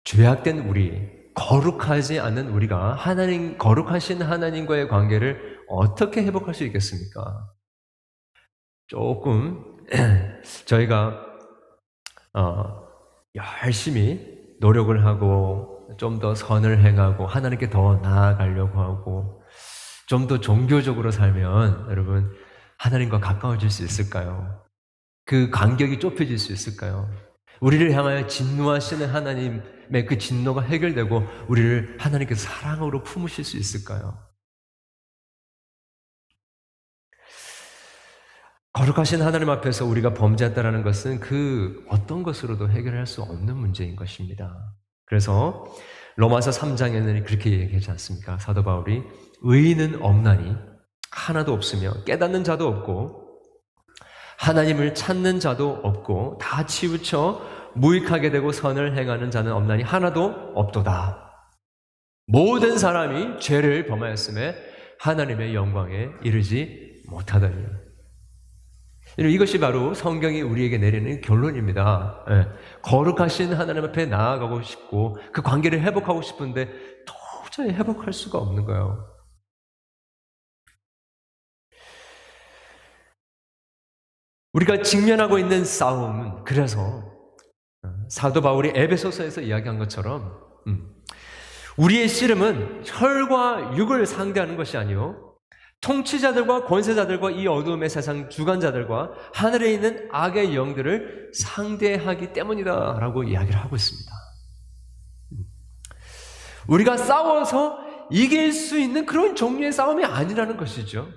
죄악된 0.06 0.68
우리, 0.68 1.24
거룩하지 1.36 2.20
않는 2.20 2.50
우리가 2.50 2.94
하나님 2.94 3.58
거룩하신 3.58 4.22
하나님과의 4.22 4.88
관계를 4.88 5.60
어떻게 5.68 6.24
회복할 6.24 6.54
수 6.54 6.64
있겠습니까? 6.66 7.50
조금 8.88 9.78
저희가 10.66 11.33
어, 12.34 12.84
열심히 13.36 14.20
노력을 14.60 15.06
하고 15.06 15.70
좀 15.98 16.20
더 16.20 16.34
선을 16.34 16.84
행하고 16.84 17.28
하나님께 17.28 17.70
더 17.70 17.98
나아가려고 17.98 18.80
하고 18.82 19.44
좀 20.08 20.28
더 20.28 20.40
종교적으로 20.40 21.12
살면 21.12 21.88
여러분 21.90 22.32
하나님과 22.78 23.20
가까워질 23.20 23.70
수 23.70 23.84
있을까요? 23.84 24.64
그 25.26 25.50
간격이 25.50 26.00
좁혀질 26.00 26.38
수 26.40 26.52
있을까요? 26.54 27.10
우리를 27.62 27.92
향하여 27.94 28.28
진노하시는 28.28 29.08
하나님의 29.08 30.06
그 30.08 30.18
진노가 30.18 30.62
해결되고 30.62 31.24
우리를 31.48 31.98
하나님께서 32.00 32.50
사랑으로 32.50 33.04
품으실 33.04 33.44
수 33.46 33.58
있을까요? 33.58 34.18
거룩하신 38.74 39.22
하나님 39.22 39.52
앞에서 39.52 39.86
우리가 39.86 40.16
범죄했다라는 40.16 40.82
것은 40.82 41.20
그 41.20 41.86
어떤 41.90 42.24
것으로도 42.24 42.70
해결할 42.70 43.06
수 43.06 43.22
없는 43.22 43.56
문제인 43.56 43.96
것입니다. 43.96 44.74
그래서 45.06 45.64
로마서 46.16 46.50
3장에는 46.50 47.24
그렇게 47.24 47.52
얘기하지 47.52 47.92
않습니까? 47.92 48.40
사도 48.40 48.64
바울이 48.64 49.04
의인은 49.44 50.02
없나니 50.02 50.56
하나도 51.12 51.54
없으며 51.54 52.04
깨닫는 52.06 52.44
자도 52.44 52.68
없고 52.68 53.40
하나님을 54.40 54.96
찾는 54.96 55.40
자도 55.40 55.82
없고 55.84 56.40
다 56.42 56.66
치우쳐 56.66 57.42
무익하게 57.76 58.32
되고 58.32 58.52
선을 58.52 58.98
행하는 58.98 59.30
자는 59.30 59.52
없나니 59.54 59.84
하나도 59.84 60.54
없도다. 60.56 61.32
모든 62.26 62.80
사람이 62.80 63.40
죄를 63.40 63.86
범하였음에 63.86 64.56
하나님의 65.00 65.54
영광에 65.54 66.10
이르지 66.24 67.04
못하다니. 67.08 67.83
이것이 69.18 69.60
바로 69.60 69.94
성경이 69.94 70.42
우리에게 70.42 70.78
내리는 70.78 71.22
결론입니다. 71.22 72.26
예. 72.30 72.48
거룩하신 72.82 73.54
하나님 73.54 73.84
앞에 73.86 74.08
나아가고 74.08 74.62
싶고 74.64 75.18
그 75.32 75.42
관계를 75.42 75.82
회복하고 75.82 76.22
싶은데 76.22 76.70
도저히 77.06 77.70
회복할 77.70 78.12
수가 78.12 78.40
없는 78.40 78.66
거예요. 78.66 79.14
우리가 84.54 84.82
직면하고 84.84 85.40
있는 85.40 85.66
싸움은 85.66 86.44
그래서 86.44 86.80
어, 87.84 87.90
사도 88.08 88.42
바울이 88.42 88.72
에베소서에서 88.76 89.42
이야기한 89.42 89.80
것처럼 89.80 90.40
음, 90.68 90.94
우리의 91.78 92.08
씨름은 92.08 92.84
혈과 92.86 93.76
육을 93.76 94.06
상대하는 94.06 94.56
것이 94.56 94.78
아니요 94.78 95.33
통치자들과 95.84 96.64
권세자들과 96.64 97.32
이 97.32 97.46
어두움의 97.46 97.90
세상 97.90 98.30
주관자들과 98.30 99.12
하늘에 99.34 99.74
있는 99.74 100.08
악의 100.12 100.56
영들을 100.56 101.32
상대하기 101.34 102.32
때문이다 102.32 103.00
라고 103.00 103.24
이야기를 103.24 103.60
하고 103.60 103.76
있습니다. 103.76 104.12
음. 105.34 105.38
우리가 106.68 106.96
싸워서 106.96 107.80
이길 108.10 108.54
수 108.54 108.80
있는 108.80 109.06
그런 109.06 109.36
종류의 109.36 109.74
싸움이 109.74 110.06
아니라는 110.06 110.56
것이죠. 110.56 111.10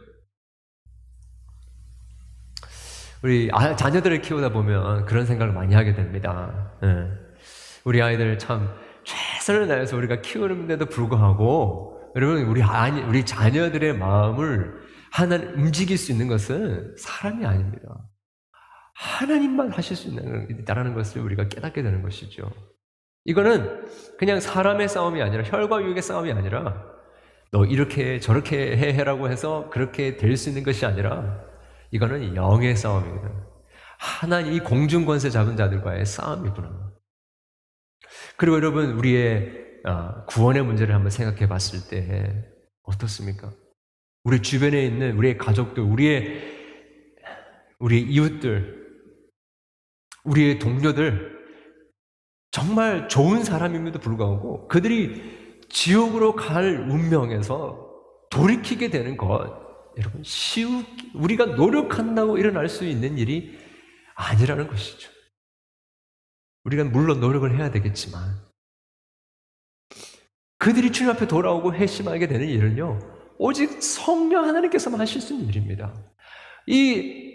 우리 3.23 3.49
아, 3.53 3.75
자녀들을 3.77 4.21
키우다 4.21 4.51
보면 4.51 5.07
그런 5.07 5.27
생각을 5.27 5.53
많이 5.53 5.75
하게 5.75 5.95
됩니다. 5.95 6.73
네. 6.83 6.89
우리 7.85 8.03
아이들 8.03 8.39
참 8.39 8.75
최선을 9.05 9.69
다해서 9.69 9.97
우리가 9.97 10.21
키우는데도 10.21 10.87
불구하고 10.87 11.96
여러분 12.17 12.43
우리 12.45 12.63
아니 12.63 13.03
우리 13.03 13.25
자녀들의 13.25 13.97
마음을 13.99 14.81
하나 15.13 15.37
움직일 15.37 15.99
수 15.99 16.13
있는 16.13 16.29
것은 16.29 16.97
사람이 16.99 17.45
아닙니다. 17.45 17.89
하나님만 18.95 19.71
하실 19.71 19.97
수 19.97 20.09
있다라는 20.09 20.95
것을 20.95 21.21
우리가 21.21 21.49
깨닫게 21.49 21.83
되는 21.83 22.03
것이죠. 22.03 22.51
이거는 23.27 23.85
그냥 24.19 24.41
사람의 24.41 24.89
싸움이 24.89 25.21
아니라 25.21 25.43
혈과 25.45 25.83
육의 25.83 26.01
싸움이 26.01 26.33
아니라 26.33 26.87
너 27.53 27.65
이렇게 27.67 28.19
저렇게 28.19 28.77
해라고 28.77 29.29
해서 29.31 29.69
그렇게 29.71 30.17
될 30.17 30.37
수 30.37 30.49
있는 30.49 30.63
것이 30.63 30.87
아니라 30.87 31.45
이거는 31.91 32.35
영의 32.35 32.77
싸움입니다. 32.77 33.31
하나님 33.99 34.55
이 34.55 34.61
공중 34.61 35.05
권세 35.05 35.29
잡은 35.29 35.57
자들과의 35.57 36.07
싸움이구나. 36.07 36.93
그리고 38.37 38.57
여러분 38.57 38.93
우리의 38.93 39.53
아, 39.53 39.66
구원의 40.29 40.65
문제를 40.65 40.95
한번 40.95 41.11
생각해 41.11 41.49
봤을 41.49 41.89
때 41.89 42.45
어떻습니까? 42.83 43.53
우리 44.25 44.43
주변에 44.43 44.85
있는 44.85 45.17
우리의 45.17 45.39
가족들, 45.39 45.83
우리의 45.83 46.57
우리 47.79 48.01
이웃들, 48.03 48.87
우리의 50.25 50.59
동료들 50.59 51.37
정말 52.51 53.09
좋은 53.09 53.45
사람임에도 53.45 54.01
불구하고 54.01 54.67
그들이 54.67 55.59
지옥으로 55.69 56.35
갈 56.35 56.89
운명에서 56.91 57.87
돌이키게 58.31 58.91
되는 58.91 59.17
것 59.17 59.67
여러분 59.99 60.23
쉬우 60.25 60.83
우리가 61.15 61.47
노력한다고 61.47 62.39
일어날 62.39 62.69
수 62.69 62.85
있는 62.85 63.19
일이 63.19 63.59
아니라는 64.15 64.67
것이죠. 64.69 65.11
우리가 66.65 66.85
물론 66.85 67.21
노력을 67.21 67.57
해야 67.57 67.71
되겠지만 67.71 68.46
그들이 70.59 70.91
주님 70.93 71.13
앞에 71.13 71.27
돌아오고 71.29 71.75
회심하게 71.75 72.29
되는 72.29 72.47
일은요 72.47 72.99
오직 73.39 73.83
성령 73.83 74.45
하나님께서만 74.45 75.01
하실 75.01 75.21
수 75.21 75.35
있는 75.35 75.49
일입니다. 75.49 75.95
이 76.67 77.27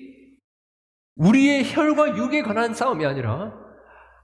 우리의 1.16 1.72
혈과 1.74 2.18
육에 2.18 2.42
관한 2.42 2.74
싸움이 2.74 3.06
아니라 3.06 3.54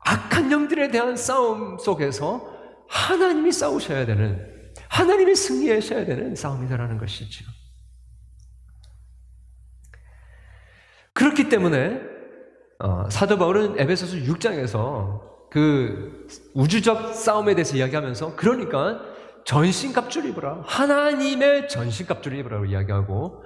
악한 0.06 0.52
영들에 0.52 0.90
대한 0.90 1.16
싸움 1.16 1.78
속에서 1.78 2.56
하나님이 2.90 3.52
싸우셔야 3.52 4.06
되는 4.06 4.74
하나님이 4.90 5.36
승리하셔야 5.36 6.06
되는 6.06 6.36
싸움이다라는 6.36 6.98
것이죠. 6.98 7.46
그렇기 11.14 11.50
때문에 11.50 12.00
어, 12.80 13.10
사도 13.10 13.38
바울은 13.38 13.80
에베소서 13.80 14.18
6장에서 14.18 15.37
그 15.50 16.28
우주적 16.54 17.16
싸움에 17.16 17.56
대해서 17.56 17.78
이야기하면서 17.78 18.36
그러니까 18.36 19.02
전신갑주를 19.46 20.30
입으라 20.32 20.64
하나님의 20.66 21.70
전신갑주를 21.70 22.38
입으라고 22.40 22.66
이야기하고 22.66 23.44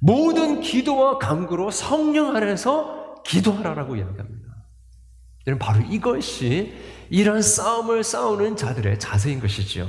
모든 0.00 0.60
기도와 0.60 1.18
간구로 1.18 1.70
성령 1.70 2.34
안에서 2.34 3.22
기도하라라고 3.24 3.96
이야기합니다. 3.96 4.52
여러분 5.46 5.58
바로 5.58 5.80
이것이 5.84 6.74
이런 7.10 7.42
싸움을 7.42 8.02
싸우는 8.02 8.56
자들의 8.56 8.98
자세인 8.98 9.40
것이지요. 9.40 9.86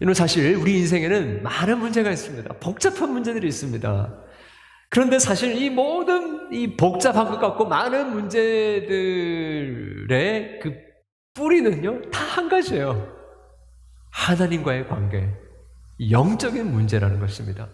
여러분 0.00 0.14
사실 0.14 0.56
우리 0.56 0.78
인생에는 0.78 1.42
많은 1.42 1.78
문제가 1.78 2.10
있습니다. 2.10 2.54
복잡한 2.54 3.12
문제들이 3.12 3.46
있습니다. 3.46 4.14
그런데 4.92 5.18
사실 5.18 5.56
이 5.56 5.70
모든 5.70 6.52
이 6.52 6.76
복잡한 6.76 7.26
것 7.30 7.38
같고 7.40 7.64
많은 7.64 8.12
문제들의 8.12 9.30
그 10.60 10.74
뿌리는요, 11.34 12.10
다 12.10 12.22
한 12.32 12.48
가지예요. 12.48 13.14
하나님과의 14.10 14.88
관계. 14.88 15.28
영적인 16.10 16.70
문제라는 16.70 17.20
것입니다. 17.20 17.68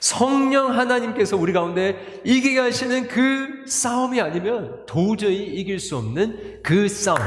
성령 0.00 0.72
하나님께서 0.78 1.36
우리 1.36 1.52
가운데 1.52 2.20
이기게 2.24 2.58
하시는 2.60 3.06
그 3.08 3.64
싸움이 3.66 4.20
아니면 4.20 4.84
도저히 4.86 5.44
이길 5.60 5.78
수 5.78 5.96
없는 5.96 6.62
그 6.62 6.88
싸움, 6.88 7.18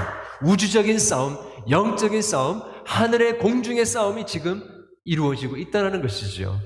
우주적인 0.43 0.97
싸움, 0.99 1.37
영적인 1.69 2.21
싸움, 2.21 2.61
하늘의 2.85 3.37
공중의 3.39 3.85
싸움이 3.85 4.25
지금 4.25 4.63
이루어지고 5.05 5.57
있다는 5.57 6.01
것이죠. 6.01 6.59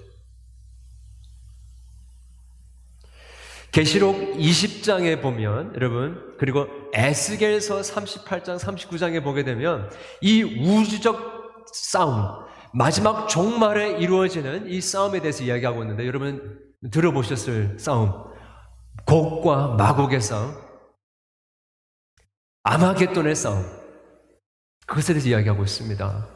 계시록 3.73 4.35
20장에 4.35 5.19
보면 5.19 5.73
여러분 5.75 6.35
그리고 6.37 6.67
에스겔서 6.93 7.81
38장 7.81 8.59
39장에 8.59 9.23
보게 9.23 9.43
되면 9.43 9.89
이 10.21 10.43
우주적 10.43 11.65
싸움 11.73 12.45
마지막 12.71 13.27
종말에 13.27 13.97
이루어지는 13.97 14.69
이 14.69 14.79
싸움에 14.79 15.21
대해서 15.21 15.43
이야기하고 15.43 15.81
있는데 15.81 16.05
여러분 16.05 16.59
들어보셨을 16.91 17.79
싸움? 17.79 18.13
곡과 19.05 19.75
마곡의 19.75 20.21
싸움? 20.21 20.53
아마겟돈의 22.63 23.35
싸움? 23.35 23.65
그것에 24.85 25.13
대해서 25.13 25.29
이야기하고 25.29 25.63
있습니다. 25.63 26.27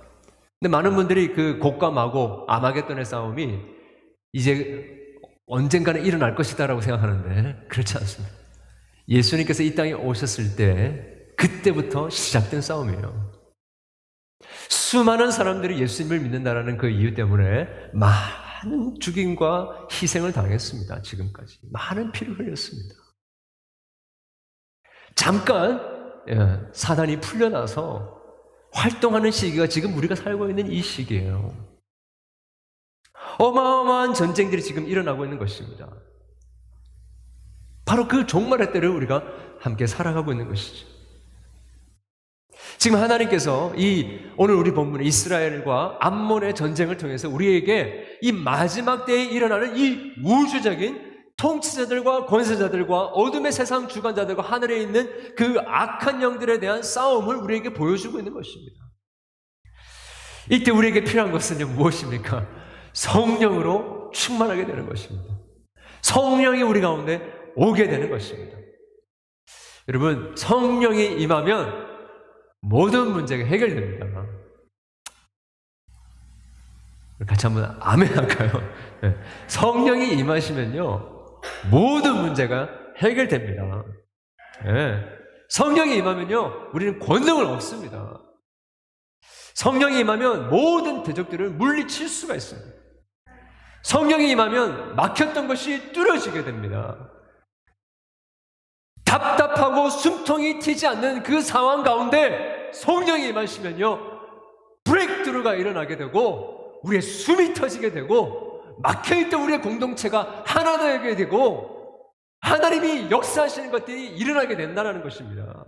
근데 0.59 0.69
많은 0.71 0.95
분들이 0.95 1.33
그 1.33 1.59
곡과 1.59 1.91
마곡 1.91 2.49
아마겟돈의 2.49 3.05
싸움이 3.05 3.59
이제 4.33 4.96
언젠가는 5.47 6.05
일어날 6.05 6.35
것이다라고 6.35 6.81
생각하는데 6.81 7.67
그렇지 7.69 7.97
않습니다. 7.97 8.35
예수님께서 9.07 9.63
이 9.63 9.73
땅에 9.73 9.93
오셨을 9.93 10.55
때 10.57 11.17
그때부터 11.37 12.09
시작된 12.09 12.61
싸움이에요. 12.61 13.31
수많은 14.69 15.31
사람들이 15.31 15.79
예수님을 15.81 16.19
믿는다라는 16.19 16.77
그 16.77 16.89
이유 16.89 17.13
때문에 17.13 17.67
많은 17.93 18.99
죽임과 18.99 19.87
희생을 19.91 20.33
당했습니다. 20.33 21.01
지금까지 21.01 21.59
많은 21.71 22.11
피를 22.11 22.37
흘렸습니다. 22.37 22.95
잠깐 25.15 25.81
예, 26.29 26.59
사단이 26.73 27.21
풀려나서 27.21 28.17
활동하는 28.73 29.31
시기가 29.31 29.67
지금 29.67 29.95
우리가 29.95 30.13
살고 30.15 30.49
있는 30.49 30.69
이 30.69 30.81
시기예요. 30.81 31.66
어마어마한 33.37 34.13
전쟁들이 34.13 34.61
지금 34.61 34.87
일어나고 34.87 35.23
있는 35.23 35.37
것입니다. 35.37 35.89
바로 37.85 38.07
그 38.07 38.25
종말의 38.25 38.71
때를 38.73 38.89
우리가 38.89 39.23
함께 39.59 39.87
살아가고 39.87 40.31
있는 40.31 40.47
것이죠. 40.47 40.87
지금 42.77 42.99
하나님께서 42.99 43.73
이 43.75 44.19
오늘 44.37 44.55
우리 44.55 44.71
본문 44.71 45.03
이스라엘과 45.03 45.97
암몬의 45.99 46.55
전쟁을 46.55 46.97
통해서 46.97 47.29
우리에게 47.29 48.19
이 48.21 48.31
마지막 48.31 49.05
때에 49.05 49.23
일어나는 49.23 49.77
이 49.77 50.13
우주적인 50.23 51.07
통치자들과 51.37 52.25
권세자들과 52.25 53.05
어둠의 53.05 53.51
세상 53.51 53.87
주관자들과 53.87 54.41
하늘에 54.41 54.81
있는 54.81 55.35
그 55.35 55.59
악한 55.65 56.21
영들에 56.21 56.59
대한 56.59 56.81
싸움을 56.81 57.35
우리에게 57.37 57.73
보여주고 57.73 58.17
있는 58.19 58.33
것입니다. 58.33 58.75
이때 60.49 60.71
우리에게 60.71 61.03
필요한 61.03 61.31
것은 61.31 61.57
무엇입니까? 61.75 62.47
성령으로 62.97 64.09
충만하게 64.11 64.65
되는 64.65 64.89
것입니다. 64.89 65.35
성령이 66.01 66.63
우리 66.63 66.81
가운데 66.81 67.21
오게 67.55 67.87
되는 67.87 68.09
것입니다. 68.09 68.57
여러분, 69.87 70.35
성령이 70.35 71.21
임하면 71.21 71.87
모든 72.59 73.11
문제가 73.11 73.45
해결됩니다. 73.45 74.25
같이 77.27 77.45
한번 77.45 77.77
아멘 77.79 78.15
할까요? 78.17 78.51
네. 79.01 79.15
성령이 79.47 80.13
임하시면요, 80.13 81.41
모든 81.69 82.15
문제가 82.21 82.67
해결됩니다. 82.97 83.83
네. 84.65 85.05
성령이 85.49 85.97
임하면요, 85.97 86.71
우리는 86.73 86.99
권능을 86.99 87.45
얻습니다. 87.45 88.21
성령이 89.53 89.99
임하면 89.99 90.49
모든 90.49 91.03
대적들을 91.03 91.51
물리칠 91.51 92.09
수가 92.09 92.35
있습니다. 92.35 92.76
성령이 93.83 94.31
임하면 94.31 94.95
막혔던 94.95 95.47
것이 95.47 95.91
뚫어지게 95.93 96.43
됩니다. 96.43 97.09
답답하고 99.05 99.89
숨통이 99.89 100.59
튀지 100.59 100.85
않는 100.87 101.23
그 101.23 101.41
상황 101.41 101.83
가운데 101.83 102.71
성령이 102.73 103.29
임하시면요, 103.29 104.17
브레이크드루가 104.83 105.55
일어나게 105.55 105.95
되고, 105.97 106.79
우리의 106.83 107.01
숨이 107.01 107.53
터지게 107.53 107.91
되고, 107.91 108.75
막혀있던 108.79 109.41
우리의 109.43 109.61
공동체가 109.61 110.43
하나 110.45 110.77
되게 110.77 111.15
되고, 111.15 112.13
하나님이 112.41 113.09
역사하시는 113.09 113.71
것들이 113.71 114.07
일어나게 114.09 114.55
된다는 114.55 115.01
것입니다. 115.01 115.65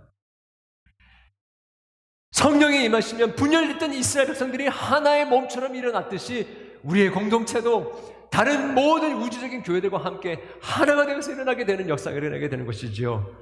성령이 2.32 2.84
임하시면 2.84 3.34
분열됐던 3.34 3.92
이스라엘 3.92 4.28
백성들이 4.28 4.68
하나의 4.68 5.26
몸처럼 5.26 5.74
일어났듯이 5.74 6.69
우리의 6.82 7.10
공동체도 7.10 8.28
다른 8.30 8.74
모든 8.74 9.16
우주적인 9.16 9.62
교회들과 9.62 9.98
함께 9.98 10.42
하나가 10.60 11.04
되어서 11.06 11.32
일어나게 11.32 11.64
되는 11.64 11.88
역사가 11.88 12.16
일어나게 12.16 12.48
되는 12.48 12.64
것이지요. 12.64 13.34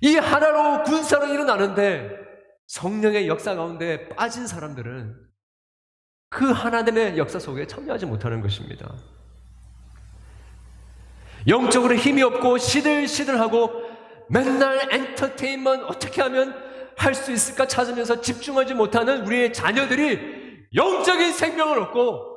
이 0.00 0.16
하나로 0.16 0.82
군사로 0.84 1.26
일어나는데 1.32 2.10
성령의 2.66 3.28
역사 3.28 3.54
가운데 3.54 4.08
빠진 4.08 4.46
사람들은 4.46 5.16
그 6.30 6.50
하나님의 6.50 7.18
역사 7.18 7.38
속에 7.38 7.66
참여하지 7.66 8.06
못하는 8.06 8.40
것입니다. 8.40 8.94
영적으로 11.46 11.94
힘이 11.94 12.22
없고 12.22 12.58
시들시들하고 12.58 13.70
맨날 14.28 14.88
엔터테인먼 14.92 15.84
어떻게 15.84 16.22
하면 16.22 16.54
할 16.96 17.14
수 17.14 17.32
있을까 17.32 17.66
찾으면서 17.66 18.20
집중하지 18.20 18.74
못하는 18.74 19.26
우리의 19.26 19.52
자녀들이 19.52 20.66
영적인 20.74 21.32
생명을 21.32 21.78
얻고 21.80 22.31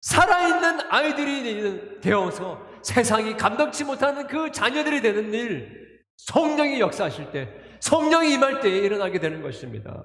살아있는 0.00 0.90
아이들이 0.90 2.00
되어서 2.00 2.66
세상이 2.82 3.36
감당치 3.36 3.84
못하는 3.84 4.26
그 4.26 4.50
자녀들이 4.50 5.02
되는 5.02 5.32
일, 5.34 6.02
성령이 6.16 6.80
역사하실 6.80 7.32
때, 7.32 7.54
성령이 7.80 8.32
임할 8.34 8.60
때에 8.60 8.78
일어나게 8.78 9.18
되는 9.18 9.42
것입니다. 9.42 10.04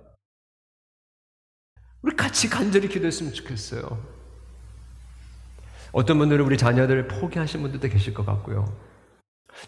우리 2.02 2.16
같이 2.16 2.50
간절히 2.50 2.88
기도했으면 2.88 3.34
좋겠어요. 3.34 4.16
어떤 5.92 6.18
분들은 6.18 6.46
우리 6.46 6.58
자녀들을 6.58 7.08
포기하신 7.08 7.62
분들도 7.62 7.88
계실 7.88 8.14
것 8.14 8.26
같고요. 8.26 8.66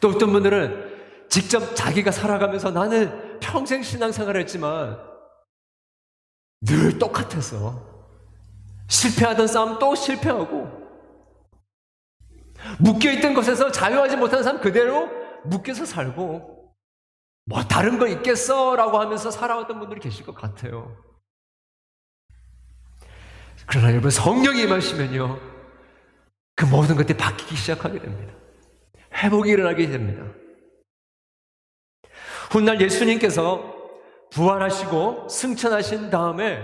또 0.02 0.10
어떤 0.10 0.32
분들은 0.34 0.98
직접 1.30 1.74
자기가 1.76 2.12
살아가면서 2.12 2.72
나는 2.72 3.40
평생 3.40 3.82
신앙생활을 3.82 4.42
했지만 4.42 5.00
늘 6.62 7.00
똑같아서 7.00 7.97
실패하던 8.90 9.48
싸움 9.48 9.80
또 9.80 9.96
실패하고 9.96 10.88
묶여있던 12.80 13.34
것에서 13.34 13.72
자유하지 13.72 14.18
못한 14.18 14.44
사람 14.44 14.62
그대로 14.62 15.10
묶여서 15.46 15.86
살고 15.86 16.76
뭐 17.46 17.64
다른 17.64 17.98
거 17.98 18.08
있겠어 18.08 18.76
라고 18.76 19.00
하면서 19.00 19.32
살아왔던 19.32 19.80
분들이 19.80 20.02
계실 20.02 20.26
것 20.26 20.36
같아요. 20.36 20.98
그러나 23.66 23.92
여러분 23.92 24.10
성령이 24.10 24.62
임하시면요 24.64 25.40
그 26.56 26.66
모든 26.66 26.96
것들이 26.96 27.18
바뀌기 27.18 27.56
시작하게 27.56 28.00
됩니다. 28.00 28.34
회복이 29.14 29.50
일어나게 29.50 29.88
됩니다. 29.88 30.24
훗날 32.52 32.82
예수님께서 32.82 33.76
부활하시고 34.32 35.30
승천하신 35.30 36.10
다음에 36.10 36.64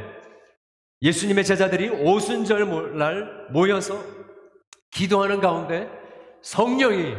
예수님의 1.03 1.43
제자들이 1.43 1.89
오순절 1.89 2.97
날 2.97 3.47
모여서 3.51 4.01
기도하는 4.91 5.41
가운데 5.41 5.89
성령이 6.41 7.13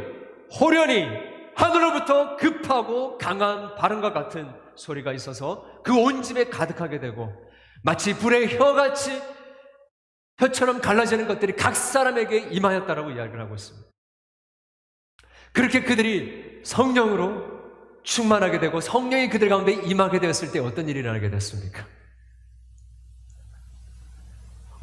호련히 0.59 1.07
하늘로부터 1.55 2.37
급하고 2.37 3.19
강한 3.19 3.75
바람과 3.77 4.13
같은 4.13 4.51
소리가 4.75 5.13
있어서 5.13 5.83
그 5.83 5.93
온 5.95 6.23
집에 6.23 6.45
가득하게 6.45 6.99
되고 6.99 7.33
마치 7.83 8.17
불의 8.17 8.59
혀같이 8.59 9.23
혀처럼 10.39 10.81
갈라지는 10.81 11.29
것들이 11.29 11.55
각 11.55 11.77
사람에게 11.77 12.49
임하였다라고 12.51 13.11
이야기를 13.11 13.41
하고 13.41 13.55
있습니다. 13.55 13.89
그렇게 15.53 15.83
그들이 15.85 16.63
성령으로 16.65 17.55
충만하게 18.03 18.59
되고 18.59 18.81
성령이 18.81 19.29
그들 19.29 19.49
가운데 19.49 19.73
임하게 19.73 20.19
되었을 20.19 20.51
때 20.51 20.59
어떤 20.59 20.89
일이 20.89 21.01
일어나게 21.01 21.31
됐습니까? 21.31 21.87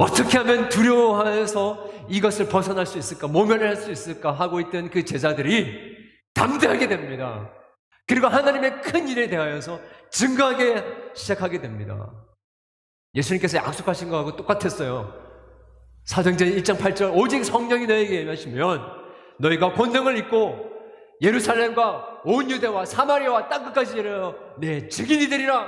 어떻게 0.01 0.39
하면 0.39 0.67
두려워해서 0.69 1.87
이것을 2.09 2.49
벗어날 2.49 2.87
수 2.87 2.97
있을까, 2.97 3.27
모면할 3.27 3.75
수 3.75 3.91
있을까 3.91 4.31
하고 4.31 4.59
있던 4.59 4.89
그 4.89 5.05
제자들이 5.05 5.95
담대하게 6.33 6.87
됩니다. 6.87 7.51
그리고 8.07 8.25
하나님의 8.27 8.81
큰 8.81 9.07
일에 9.07 9.27
대하여서 9.27 9.79
증거하게 10.09 10.83
시작하게 11.13 11.61
됩니다. 11.61 12.11
예수님께서 13.13 13.57
약속하신 13.57 14.09
거하고 14.09 14.35
똑같았어요. 14.35 15.13
사도행전 16.05 16.47
1장 16.49 16.77
8절 16.77 17.15
오직 17.15 17.45
성령이 17.45 17.85
너에게 17.85 18.21
임하시면 18.21 18.81
너희가 19.37 19.73
권능을 19.73 20.17
입고 20.17 20.71
예루살렘과 21.21 22.21
온 22.25 22.49
유대와 22.49 22.85
사마리아와 22.85 23.49
땅끝까지 23.49 23.99
이르러 23.99 24.35
내 24.57 24.87
증인이 24.87 25.29
되리라 25.29 25.67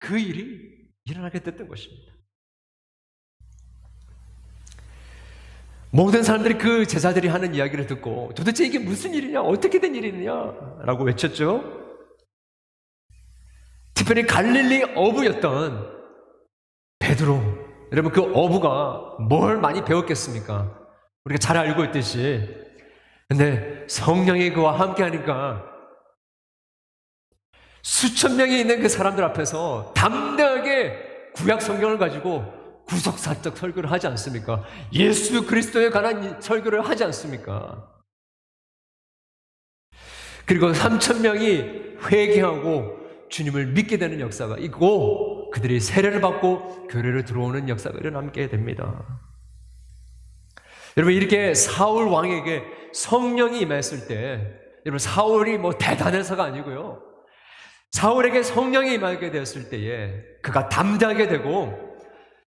그 0.00 0.18
일이 0.18 0.58
일어나게 1.04 1.38
됐던 1.38 1.68
것입니다. 1.68 2.13
모든 5.94 6.24
사람들이 6.24 6.58
그 6.58 6.86
제자들이 6.86 7.28
하는 7.28 7.54
이야기를 7.54 7.86
듣고 7.86 8.32
도대체 8.34 8.66
이게 8.66 8.80
무슨 8.80 9.14
일이냐? 9.14 9.40
어떻게 9.42 9.78
된 9.78 9.94
일이냐? 9.94 10.32
라고 10.82 11.04
외쳤죠. 11.04 11.62
특별히 13.94 14.26
갈릴리 14.26 14.82
어부였던 14.96 15.88
베드로. 16.98 17.40
여러분 17.92 18.10
그 18.10 18.22
어부가 18.22 19.18
뭘 19.28 19.58
많이 19.58 19.84
배웠겠습니까? 19.84 20.76
우리가 21.26 21.38
잘 21.38 21.56
알고 21.56 21.84
있듯이. 21.84 22.44
근데 23.28 23.86
성령이 23.88 24.50
그와 24.50 24.76
함께 24.76 25.04
하니까 25.04 25.64
수천 27.82 28.34
명이 28.34 28.58
있는 28.58 28.82
그 28.82 28.88
사람들 28.88 29.22
앞에서 29.22 29.92
담대하게 29.94 31.30
구약 31.34 31.62
성경을 31.62 31.98
가지고 31.98 32.63
구속사적 32.86 33.56
설교를 33.56 33.90
하지 33.90 34.06
않습니까? 34.08 34.64
예수 34.92 35.46
그리스도에 35.46 35.90
관한 35.90 36.40
설교를 36.40 36.86
하지 36.88 37.04
않습니까? 37.04 37.90
그리고 40.46 40.72
3천 40.72 41.20
명이 41.22 41.84
회개하고 42.10 43.04
주님을 43.30 43.68
믿게 43.68 43.96
되는 43.96 44.20
역사가 44.20 44.58
있고 44.58 45.50
그들이 45.50 45.80
세례를 45.80 46.20
받고 46.20 46.88
교회를 46.88 47.24
들어오는 47.24 47.68
역사가 47.68 47.98
일어나게 47.98 48.48
됩니다. 48.48 49.20
여러분 50.96 51.14
이렇게 51.14 51.54
사울 51.54 52.08
왕에게 52.08 52.62
성령이 52.92 53.60
임했을 53.60 54.06
때 54.06 54.60
여러분 54.86 54.98
사울이 54.98 55.58
뭐 55.58 55.72
대단해서가 55.72 56.44
아니고요. 56.44 57.02
사울에게 57.92 58.42
성령이 58.42 58.94
임하게 58.94 59.30
되었을 59.30 59.70
때에 59.70 60.12
그가 60.42 60.68
담대하게 60.68 61.28
되고 61.28 61.93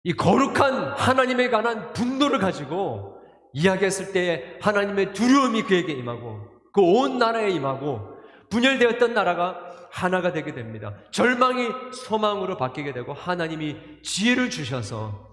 이 0.03 0.13
거룩한 0.13 0.93
하나님에 0.97 1.49
관한 1.49 1.93
분노를 1.93 2.39
가지고 2.39 3.17
이야기했을 3.53 4.12
때 4.13 4.57
하나님의 4.62 5.13
두려움이 5.13 5.63
그에게 5.63 5.93
임하고 5.93 6.47
그 6.71 6.81
온 6.81 7.17
나라에 7.17 7.49
임하고 7.49 8.17
분열되었던 8.49 9.13
나라가 9.13 9.59
하나가 9.91 10.31
되게 10.31 10.53
됩니다. 10.53 10.95
절망이 11.12 11.67
소망으로 11.93 12.57
바뀌게 12.57 12.93
되고 12.93 13.12
하나님이 13.13 14.01
지혜를 14.03 14.49
주셔서 14.49 15.27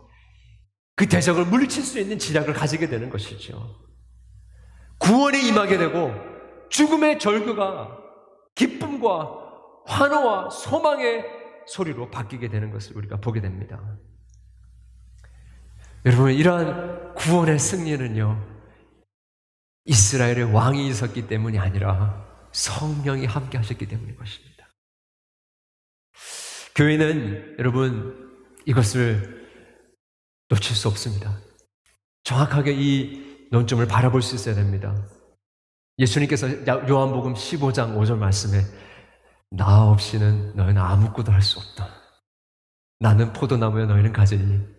그 0.97 1.07
대적을 1.07 1.45
물리칠 1.45 1.83
수 1.83 2.01
있는 2.01 2.19
지략을 2.19 2.55
가지게 2.55 2.89
되는 2.89 3.11
것이죠. 3.11 3.77
구원이 4.99 5.47
임하게 5.49 5.77
되고 5.77 6.11
죽음의 6.71 7.19
절규가 7.19 7.99
기쁨과 8.55 9.31
환호와 9.87 10.49
소망의 10.51 11.25
소리로 11.67 12.11
바뀌게 12.11 12.49
되는 12.49 12.71
것을 12.71 12.97
우리가 12.97 13.19
보게 13.19 13.41
됩니다. 13.43 13.79
여러분, 16.07 16.33
이러한 16.33 17.15
구원의 17.15 17.59
승리는요, 17.59 18.57
이스라엘의 19.87 20.53
왕이 20.53 20.89
있었기 20.89 21.27
때문이 21.27 21.59
아니라 21.59 22.25
성령이 22.53 23.27
함께 23.27 23.59
하셨기 23.59 23.87
때문인 23.87 24.17
것입니다. 24.17 24.69
교회는 26.75 27.57
여러분 27.59 28.33
이것을 28.67 29.49
놓칠 30.49 30.77
수 30.77 30.89
없습니다. 30.89 31.41
정확하게 32.25 32.75
이 32.77 33.49
논점을 33.51 33.87
바라볼 33.87 34.23
수 34.23 34.35
있어야 34.35 34.55
됩니다. 34.55 34.95
예수님께서 35.99 36.49
요한복음 36.67 37.35
15장 37.35 37.97
5절 37.97 38.17
말씀에 38.19 38.61
나 39.51 39.87
없이는 39.89 40.55
너희는 40.55 40.81
아무것도 40.81 41.33
할 41.33 41.43
수 41.43 41.59
없다. 41.59 41.89
나는 42.99 43.33
포도나무에 43.33 43.87
너희는 43.87 44.13
가지니 44.13 44.76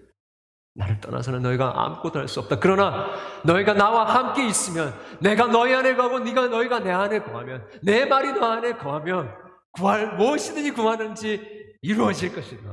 나를 0.78 1.02
떠나서는 1.02 1.42
너희가 1.42 1.74
아무것도 1.76 2.20
할 2.20 2.28
수 2.28 2.40
없다. 2.40 2.60
그러나 2.60 3.08
너희가 3.44 3.74
나와 3.74 4.06
함께 4.06 4.48
있으면 4.48 4.94
내가 5.20 5.48
너희 5.48 5.74
안에 5.74 5.96
거하고 5.96 6.20
네가 6.20 6.48
너희가 6.48 6.80
내 6.80 6.92
안에 6.92 7.20
거하면 7.24 7.66
내 7.82 8.06
말이 8.06 8.32
너 8.34 8.46
안에 8.46 8.74
거하면 8.74 9.34
구할 9.72 10.16
무엇이든지 10.18 10.72
구하는지 10.72 11.76
이루어질 11.82 12.34
것이다. 12.34 12.64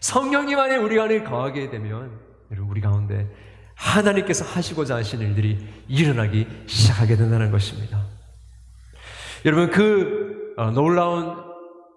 성령님 0.00 0.58
안에 0.58 0.76
우리 0.76 1.00
안에 1.00 1.22
거하게 1.22 1.70
되면 1.70 2.18
우리 2.50 2.80
가운데 2.80 3.28
하나님께서 3.74 4.44
하시고자 4.44 4.96
하신 4.96 5.20
일들이 5.20 5.58
일어나기 5.86 6.48
시작하게 6.66 7.16
된다는 7.16 7.50
것입니다. 7.52 8.04
여러분 9.44 9.70
그 9.70 10.54
어, 10.56 10.70
놀라운 10.72 11.36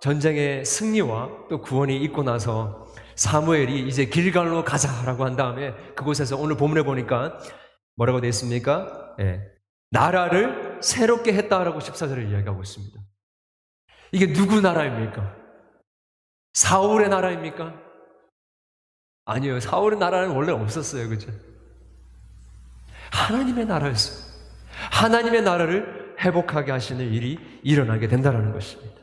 전쟁의 0.01 0.65
승리와 0.65 1.29
또 1.49 1.62
구원이 1.62 1.97
있고 2.03 2.21
나서 2.23 2.86
사무엘이 3.21 3.88
이제 3.88 4.05
길갈로 4.05 4.63
가자라고 4.63 5.25
한 5.25 5.36
다음에 5.36 5.75
그곳에서 5.93 6.38
오늘 6.38 6.57
본문에 6.57 6.81
보니까 6.81 7.38
뭐라고 7.95 8.19
되어 8.19 8.29
있습니까? 8.29 9.15
예. 9.19 9.47
나라를 9.91 10.79
새롭게 10.81 11.31
했다라고 11.34 11.77
14절을 11.77 12.31
이야기하고 12.31 12.63
있습니다. 12.63 12.99
이게 14.12 14.34
누구 14.34 14.60
나라입니까? 14.60 15.36
사울의 16.53 17.10
나라입니까? 17.10 17.75
아니요. 19.25 19.60
사울의 19.60 19.99
나라는 19.99 20.36
원래 20.36 20.51
없었어요. 20.51 21.07
그죠? 21.07 21.31
하나님의 23.12 23.67
나라였어요. 23.67 24.31
하나님의 24.93 25.43
나라를 25.43 26.15
회복하게 26.21 26.71
하시는 26.71 27.05
일이 27.05 27.38
일어나게 27.62 28.07
된다는 28.07 28.51
것입니다. 28.51 29.00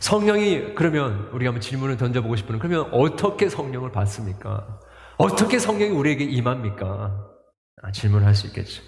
성령이 0.00 0.74
그러면 0.74 1.28
우리가 1.32 1.50
한번 1.50 1.60
질문을 1.60 1.96
던져보고 1.96 2.36
싶은 2.36 2.58
그러면 2.58 2.88
어떻게 2.92 3.48
성령을 3.48 3.92
받습니까? 3.92 4.80
어떻게 5.16 5.58
성령이 5.58 5.92
우리에게 5.92 6.24
임합니까? 6.24 7.26
아, 7.82 7.92
질문할 7.92 8.34
수 8.34 8.46
있겠죠. 8.48 8.82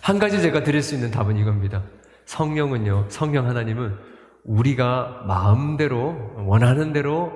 한 0.00 0.18
가지 0.18 0.40
제가 0.40 0.62
드릴 0.62 0.82
수 0.82 0.94
있는 0.94 1.10
답은 1.10 1.36
이겁니다. 1.36 1.84
성령은요, 2.26 3.08
성령 3.10 3.46
하나님은 3.46 3.96
우리가 4.44 5.24
마음대로 5.26 6.32
원하는 6.46 6.92
대로 6.92 7.32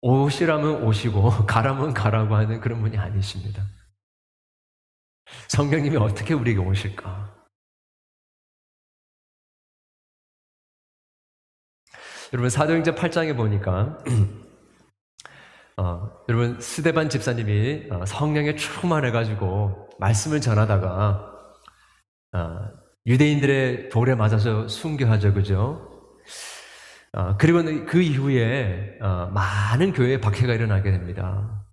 오시라면 0.00 0.82
오시고 0.84 1.46
가라면 1.46 1.94
가라고 1.94 2.36
하는 2.36 2.60
그런 2.60 2.80
분이 2.80 2.98
아니십니다. 2.98 3.62
성령님이 5.48 5.96
어떻게 5.96 6.34
우리에게 6.34 6.60
오실까? 6.60 7.35
여러분 12.36 12.50
사도행전 12.50 12.94
8장에 12.96 13.34
보니까 13.34 13.96
어, 15.78 16.10
여러분 16.28 16.60
스데반 16.60 17.08
집사님이 17.08 17.86
어, 17.90 18.04
성령에 18.04 18.56
충만해가지고 18.56 19.88
말씀을 19.98 20.42
전하다가 20.42 21.32
어, 22.34 22.58
유대인들의 23.06 23.88
돌에 23.88 24.14
맞아서 24.16 24.68
순교하죠, 24.68 25.32
그죠? 25.32 26.12
어, 27.14 27.38
그리고 27.38 27.62
그 27.86 28.02
이후에 28.02 28.98
어, 29.00 29.30
많은 29.32 29.94
교회에 29.94 30.20
박해가 30.20 30.52
일어나게 30.52 30.90
됩니다. 30.90 31.64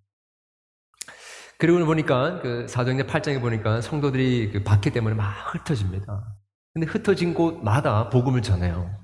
그리고 1.58 1.86
보니까 1.86 2.40
그 2.40 2.70
사도행전 2.70 3.08
8장에 3.08 3.42
보니까 3.42 3.82
성도들이 3.82 4.52
그 4.54 4.64
박해 4.64 4.92
때문에 4.92 5.14
막 5.14 5.54
흩어집니다. 5.54 6.38
근데 6.74 6.88
흩어진 6.88 7.34
곳마다 7.34 8.10
복음을 8.10 8.42
전해요. 8.42 9.03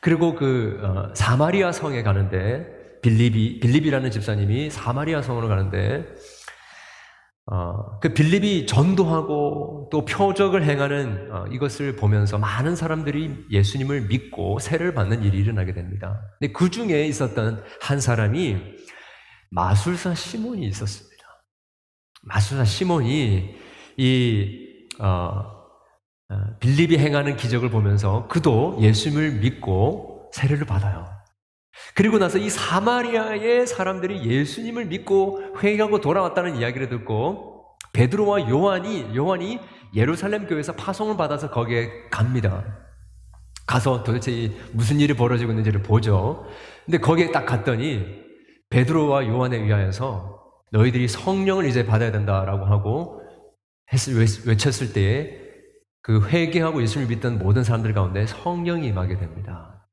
그리고 0.00 0.34
그 0.34 0.78
어, 0.82 1.14
사마리아 1.14 1.72
성에 1.72 2.02
가는데 2.02 3.00
빌립이 3.02 3.60
빌립이라는 3.60 4.10
집사님이 4.10 4.70
사마리아 4.70 5.22
성으로 5.22 5.48
가는데 5.48 6.06
어, 7.48 8.00
그 8.00 8.12
빌립이 8.12 8.66
전도하고 8.66 9.88
또 9.92 10.04
표적을 10.04 10.64
행하는 10.64 11.28
어, 11.32 11.44
이것을 11.52 11.94
보면서 11.94 12.38
많은 12.38 12.74
사람들이 12.74 13.46
예수님을 13.50 14.08
믿고 14.08 14.58
세를 14.58 14.94
받는 14.94 15.22
일이 15.22 15.38
일어나게 15.38 15.72
됩니다. 15.72 16.20
근데 16.38 16.52
그 16.52 16.70
중에 16.70 17.06
있었던 17.06 17.62
한 17.80 18.00
사람이 18.00 18.56
마술사 19.50 20.14
시몬이 20.14 20.66
있었습니다. 20.66 21.16
마술사 22.22 22.64
시몬이 22.64 23.54
이 23.96 24.66
어, 24.98 25.06
어, 25.06 25.55
빌립이 26.60 26.98
행하는 26.98 27.36
기적을 27.36 27.70
보면서 27.70 28.26
그도 28.28 28.76
예수님을 28.80 29.32
믿고 29.40 30.30
세례를 30.32 30.66
받아요. 30.66 31.06
그리고 31.94 32.18
나서 32.18 32.38
이 32.38 32.50
사마리아의 32.50 33.66
사람들이 33.66 34.24
예수님을 34.24 34.86
믿고 34.86 35.40
회개하고 35.62 36.00
돌아왔다는 36.00 36.56
이야기를 36.56 36.88
듣고 36.88 37.64
베드로와 37.92 38.50
요한이 38.50 39.16
요한이 39.16 39.60
예루살렘 39.94 40.46
교회에서 40.46 40.74
파송을 40.74 41.16
받아서 41.16 41.50
거기에 41.50 41.90
갑니다. 42.10 42.64
가서 43.66 44.02
도대체 44.02 44.52
무슨 44.72 45.00
일이 45.00 45.14
벌어지고 45.14 45.52
있는지를 45.52 45.82
보죠. 45.82 46.46
근데 46.84 46.98
거기에 46.98 47.32
딱 47.32 47.46
갔더니 47.46 48.04
베드로와 48.70 49.26
요한에 49.26 49.56
의하여서 49.56 50.40
너희들이 50.72 51.08
성령을 51.08 51.66
이제 51.66 51.86
받아야 51.86 52.10
된다라고 52.12 52.66
하고 52.66 53.22
했을, 53.92 54.18
외쳤을 54.46 54.92
때에 54.92 55.45
그 56.06 56.24
회개하고 56.28 56.80
예수님을 56.82 57.16
믿던 57.16 57.38
모든 57.40 57.64
사람들 57.64 57.92
가운데 57.92 58.28
성령이 58.28 58.86
임하게 58.86 59.18
됩니다. 59.18 59.88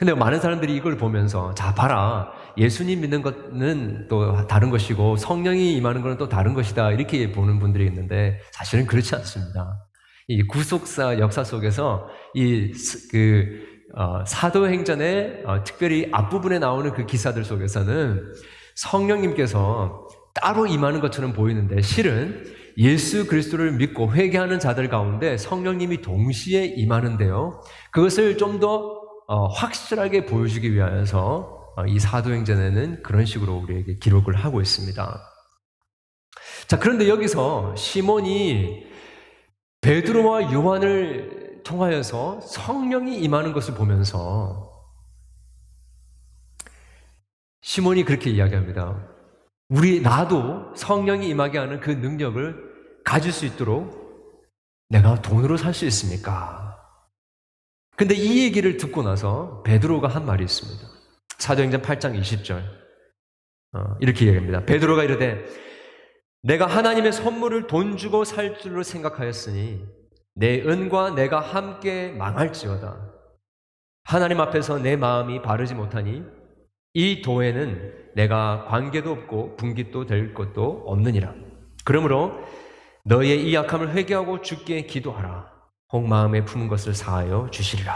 근데 0.00 0.12
많은 0.14 0.40
사람들이 0.40 0.74
이걸 0.74 0.96
보면서 0.96 1.54
자 1.54 1.76
봐라 1.76 2.32
예수님 2.58 3.02
믿는 3.02 3.22
것은 3.22 4.08
또 4.08 4.48
다른 4.48 4.70
것이고 4.70 5.16
성령이 5.16 5.76
임하는 5.76 6.02
것은 6.02 6.18
또 6.18 6.28
다른 6.28 6.54
것이다 6.54 6.90
이렇게 6.90 7.30
보는 7.30 7.60
분들이 7.60 7.86
있는데 7.86 8.40
사실은 8.50 8.84
그렇지 8.86 9.14
않습니다. 9.14 9.78
이 10.26 10.42
구속사 10.42 11.20
역사 11.20 11.44
속에서 11.44 12.08
이그 12.34 13.74
어, 13.94 14.24
사도행전의 14.26 15.42
어, 15.46 15.62
특별히 15.62 16.08
앞부분에 16.10 16.58
나오는 16.58 16.92
그 16.92 17.06
기사들 17.06 17.44
속에서는 17.44 18.32
성령님께서 18.74 20.08
따로 20.34 20.66
임하는 20.66 20.98
것처럼 20.98 21.32
보이는데 21.32 21.80
실은 21.80 22.42
예수 22.78 23.26
그리스도를 23.26 23.72
믿고 23.72 24.12
회개하는 24.12 24.58
자들 24.58 24.88
가운데 24.88 25.36
성령님이 25.36 26.02
동시에 26.02 26.64
임하는데요. 26.64 27.62
그것을 27.92 28.36
좀더 28.36 29.02
어, 29.26 29.46
확실하게 29.46 30.26
보여주기 30.26 30.74
위하여서 30.74 31.72
어, 31.76 31.86
이 31.86 31.98
사도행전에는 31.98 33.02
그런 33.02 33.24
식으로 33.24 33.56
우리에게 33.56 33.98
기록을 33.98 34.34
하고 34.34 34.60
있습니다. 34.60 35.30
자, 36.66 36.78
그런데 36.78 37.08
여기서 37.08 37.74
시몬이 37.76 38.84
베드로와 39.80 40.52
요한을 40.52 41.62
통하여서 41.64 42.40
성령이 42.40 43.18
임하는 43.20 43.52
것을 43.52 43.74
보면서 43.74 44.70
시몬이 47.62 48.04
그렇게 48.04 48.30
이야기합니다. 48.30 49.13
우리 49.74 50.00
나도 50.00 50.72
성령이 50.76 51.28
임하게 51.30 51.58
하는 51.58 51.80
그 51.80 51.90
능력을 51.90 53.02
가질 53.04 53.32
수 53.32 53.44
있도록 53.44 54.04
내가 54.88 55.20
돈으로 55.20 55.56
살 55.56 55.74
수 55.74 55.84
있습니까? 55.86 56.78
근데 57.96 58.14
이 58.14 58.44
얘기를 58.44 58.76
듣고 58.76 59.02
나서 59.02 59.62
베드로가 59.64 60.06
한 60.06 60.26
말이 60.26 60.44
있습니다. 60.44 60.80
사도행전 61.38 61.82
8장 61.82 62.20
20절. 62.20 62.62
어, 63.72 63.96
이렇게 64.00 64.26
얘기합니다. 64.26 64.64
베드로가 64.64 65.02
이르되 65.02 65.44
내가 66.42 66.66
하나님의 66.66 67.12
선물을 67.12 67.66
돈 67.66 67.96
주고 67.96 68.24
살 68.24 68.58
줄로 68.58 68.84
생각하였으니 68.84 69.84
내 70.36 70.60
은과 70.60 71.10
내가 71.16 71.40
함께 71.40 72.12
망할지어다. 72.12 73.10
하나님 74.04 74.40
앞에서 74.40 74.78
내 74.78 74.96
마음이 74.96 75.42
바르지 75.42 75.74
못하니 75.74 76.22
이 76.94 77.22
도에는 77.22 78.12
내가 78.14 78.66
관계도 78.68 79.10
없고 79.10 79.56
분깃도 79.56 80.06
될 80.06 80.32
것도 80.32 80.84
없느니라. 80.86 81.34
그러므로 81.84 82.32
너의 83.04 83.46
이 83.46 83.54
약함을 83.54 83.94
회개하고 83.94 84.40
죽게 84.40 84.86
기도하라. 84.86 85.52
혹 85.92 86.06
마음에 86.06 86.44
품은 86.44 86.68
것을 86.68 86.94
사하여 86.94 87.48
주시리라 87.50 87.94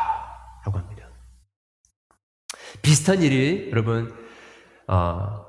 라고 0.66 0.78
합니다. 0.78 1.08
비슷한 2.82 3.22
일이 3.22 3.70
여러분 3.70 4.12
어, 4.86 5.46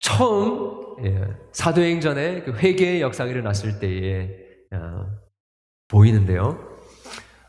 처음 0.00 1.04
예, 1.04 1.28
사도행전의 1.52 2.44
그 2.44 2.52
회개의 2.52 3.02
역사가 3.02 3.30
일어났을 3.30 3.80
때에 3.80 4.30
어, 4.72 5.06
보이는데요. 5.88 6.58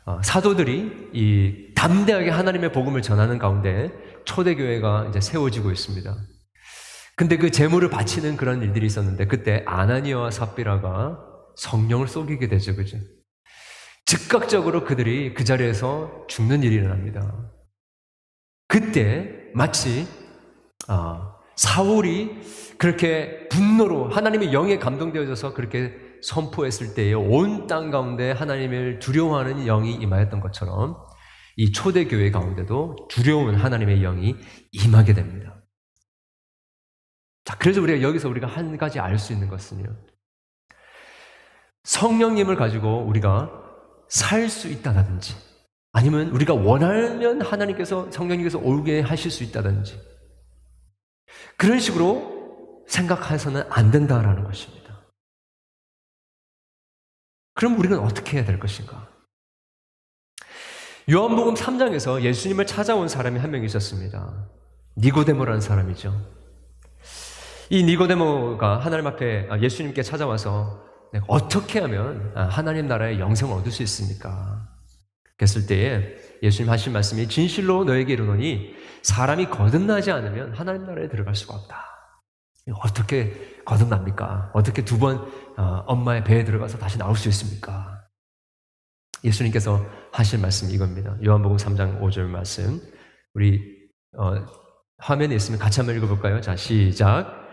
어, 0.04 0.20
사도들이 0.22 1.10
이 1.12 1.67
담대하게 1.78 2.30
하나님의 2.30 2.72
복음을 2.72 3.02
전하는 3.02 3.38
가운데 3.38 3.92
초대교회가 4.24 5.06
이제 5.10 5.20
세워지고 5.20 5.70
있습니다. 5.70 6.12
근데 7.14 7.36
그 7.36 7.52
재물을 7.52 7.88
바치는 7.88 8.36
그런 8.36 8.62
일들이 8.62 8.84
있었는데 8.84 9.28
그때 9.28 9.62
아나니아와 9.64 10.32
삽비라가 10.32 11.20
성령을 11.54 12.08
쏘기게 12.08 12.48
되죠, 12.48 12.74
그죠? 12.74 12.98
즉각적으로 14.06 14.82
그들이 14.82 15.34
그 15.34 15.44
자리에서 15.44 16.24
죽는 16.26 16.64
일이 16.64 16.74
일어납니다. 16.74 17.48
그때 18.66 19.30
마치 19.54 20.08
아, 20.88 21.36
사울이 21.54 22.40
그렇게 22.76 23.48
분노로 23.50 24.08
하나님의 24.08 24.52
영에 24.52 24.78
감동되어져서 24.78 25.54
그렇게 25.54 25.94
선포했을 26.22 26.94
때에 26.94 27.12
온 27.12 27.68
땅 27.68 27.92
가운데 27.92 28.32
하나님을 28.32 28.98
두려워하는 28.98 29.64
영이 29.64 29.94
임하였던 29.94 30.40
것처럼 30.40 30.96
이 31.58 31.72
초대교회 31.72 32.30
가운데도 32.30 33.08
두려운 33.10 33.56
하나님의 33.56 34.00
영이 34.00 34.36
임하게 34.70 35.12
됩니다. 35.12 35.60
자, 37.44 37.58
그래서 37.58 37.82
우리가 37.82 38.00
여기서 38.00 38.28
우리가 38.28 38.46
한 38.46 38.78
가지 38.78 39.00
알 39.00 39.18
수 39.18 39.32
있는 39.32 39.48
것은요. 39.48 39.84
성령님을 41.82 42.54
가지고 42.54 43.02
우리가 43.06 43.50
살 44.08 44.48
수 44.48 44.68
있다든지 44.68 45.34
아니면 45.92 46.28
우리가 46.28 46.54
원하면 46.54 47.42
하나님께서 47.42 48.08
성령님께서 48.12 48.58
오게 48.58 49.00
하실 49.00 49.30
수 49.32 49.42
있다든지 49.42 50.00
그런 51.56 51.80
식으로 51.80 52.84
생각해서는 52.86 53.64
안 53.68 53.90
된다라는 53.90 54.44
것입니다. 54.44 55.04
그럼 57.54 57.76
우리는 57.80 57.98
어떻게 57.98 58.36
해야 58.36 58.44
될 58.46 58.60
것인가? 58.60 59.17
요한복음 61.10 61.54
3장에서 61.54 62.20
예수님을 62.22 62.66
찾아온 62.66 63.08
사람이 63.08 63.38
한 63.38 63.50
명 63.50 63.64
있었습니다. 63.64 64.46
니고데모라는 64.98 65.60
사람이죠. 65.60 66.14
이 67.70 67.82
니고데모가 67.84 68.78
하나님 68.80 69.06
앞에 69.06 69.46
아, 69.50 69.58
예수님께 69.58 70.02
찾아와서 70.02 70.84
어떻게 71.26 71.80
하면 71.80 72.32
아, 72.34 72.42
하나님 72.44 72.88
나라의 72.88 73.20
영생을 73.20 73.54
얻을 73.56 73.72
수 73.72 73.82
있습니까? 73.84 74.68
그랬을 75.38 75.66
때에 75.66 76.16
예수님 76.42 76.70
하신 76.70 76.92
말씀이 76.92 77.28
진실로 77.28 77.84
너에게 77.84 78.12
이르노니 78.12 78.74
사람이 79.02 79.46
거듭나지 79.46 80.10
않으면 80.10 80.52
하나님 80.54 80.84
나라에 80.84 81.08
들어갈 81.08 81.34
수가 81.34 81.54
없다. 81.54 81.84
어떻게 82.82 83.62
거듭납니까? 83.64 84.50
어떻게 84.52 84.84
두번 84.84 85.26
어, 85.56 85.84
엄마의 85.86 86.24
배에 86.24 86.44
들어가서 86.44 86.76
다시 86.76 86.98
나올 86.98 87.16
수 87.16 87.28
있습니까? 87.30 87.97
예수님께서 89.24 89.84
하신 90.12 90.40
말씀이 90.40 90.72
이겁니다. 90.72 91.16
요한복음 91.24 91.56
3장 91.56 92.00
5절 92.00 92.26
말씀. 92.26 92.80
우리 93.34 93.60
어, 94.16 94.34
화면에 94.98 95.34
있으면 95.34 95.58
같이 95.58 95.80
한번 95.80 95.96
읽어볼까요? 95.96 96.40
자, 96.40 96.56
시작. 96.56 97.46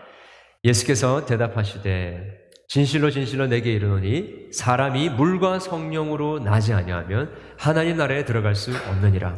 예수께서 0.64 1.26
대답하시되 1.26 2.46
진실로 2.68 3.10
진실로 3.10 3.46
내게 3.46 3.72
이르노니 3.72 4.50
사람이 4.52 5.10
물과 5.10 5.60
성령으로 5.60 6.40
나지 6.40 6.72
아니하면 6.72 7.32
하나님 7.56 7.96
나라에 7.96 8.24
들어갈 8.24 8.54
수 8.54 8.72
없느니라. 8.88 9.36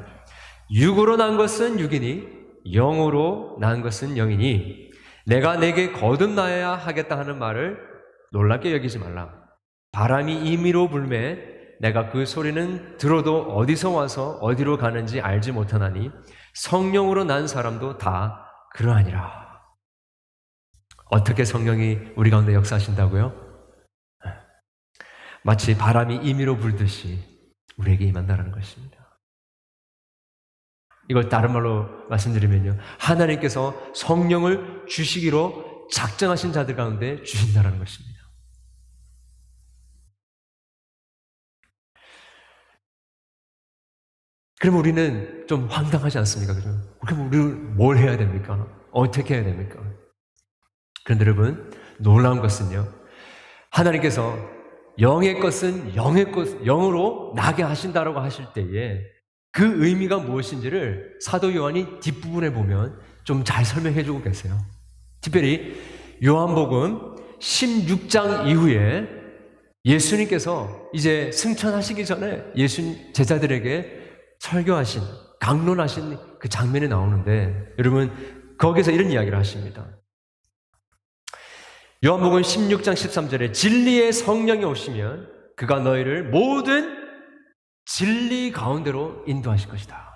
육으로 0.73 1.17
난 1.17 1.37
것은 1.37 1.79
육이니 1.79 2.39
영으로 2.73 3.57
난 3.61 3.83
것은 3.83 4.17
영이니 4.17 4.91
내가 5.27 5.57
내게 5.57 5.93
거듭나야 5.93 6.73
하겠다 6.73 7.19
하는 7.19 7.39
말을 7.39 7.79
놀랍게 8.33 8.73
여기지 8.73 8.99
말라. 8.99 9.31
바람이 9.93 10.51
임의로 10.51 10.89
불매 10.89 11.58
내가 11.81 12.11
그 12.11 12.27
소리는 12.27 12.97
들어도 12.99 13.55
어디서 13.57 13.91
와서 13.91 14.33
어디로 14.41 14.79
가는지 14.79 15.21
알지 15.21 15.53
못하나니 15.53 16.11
성령으로 16.55 17.25
난 17.25 17.47
사람도 17.47 17.99
다 17.99 18.47
그러하니라. 18.75 19.49
어떻게 21.07 21.45
성령이 21.45 21.99
우리 22.17 22.31
가운데 22.31 22.55
역사하신다고요? 22.55 23.49
마치 25.43 25.77
바람이 25.77 26.17
임의로 26.17 26.57
불듯이 26.57 27.19
우리에게 27.79 28.05
임한다는 28.07 28.51
것입니다. 28.51 28.99
이걸 31.09 31.29
다른 31.29 31.53
말로 31.53 31.89
말씀드리면요. 32.11 32.77
하나님께서 32.99 33.75
성령을 33.95 34.85
주시기로 34.87 35.89
작정하신 35.91 36.53
자들 36.53 36.77
가운데 36.77 37.23
주신다는 37.23 37.79
것입니다. 37.79 38.08
그럼 44.61 44.77
우리는 44.77 45.45
좀 45.49 45.67
황당하지 45.69 46.19
않습니까? 46.19 46.55
그럼 47.07 47.29
우리는 47.29 47.77
뭘 47.77 47.97
해야 47.99 48.17
됩니까? 48.17 48.67
어떻게 48.91 49.35
해야 49.35 49.45
됩니까? 49.45 49.79
그런데 51.05 51.25
여러분, 51.25 51.71
놀라운 51.99 52.41
것은요. 52.41 52.87
하나님께서 53.71 54.37
영의 54.99 55.39
것은 55.39 55.95
영의 55.95 56.33
것, 56.33 56.63
영으로 56.65 57.33
나게 57.37 57.63
하신다라고 57.63 58.19
하실 58.19 58.47
때에 58.53 59.01
그 59.53 59.85
의미가 59.87 60.19
무엇인지를 60.19 61.19
사도 61.21 61.55
요한이 61.55 62.01
뒷부분에 62.01 62.53
보면 62.53 62.99
좀 63.25 63.45
잘 63.45 63.65
설명해 63.65 64.03
주고 64.05 64.23
계세요. 64.23 64.59
특별히 65.21 65.77
요한복음 66.25 67.17
16장 67.39 68.49
이후에 68.49 69.07
예수님께서 69.85 70.89
이제 70.93 71.31
승천하시기 71.33 72.05
전에 72.05 72.43
예수님 72.57 73.13
제자들에게 73.13 73.98
설교하신, 74.39 75.03
강론하신 75.41 76.39
그 76.39 76.49
장면이 76.49 76.89
나오는데 76.89 77.75
여러분 77.79 78.57
거기서 78.59 78.91
이런 78.91 79.11
이야기를 79.11 79.39
하십니다. 79.39 79.87
요한복음 82.05 82.43
16장 82.43 82.93
13절에 82.93 83.53
진리의 83.53 84.13
성령이 84.13 84.65
오시면 84.65 85.33
그가 85.57 85.81
너희를 85.81 86.31
모든 86.31 86.97
진리 87.85 88.53
가운데로 88.53 89.25
인도하실 89.27 89.69
것이다. 89.69 90.09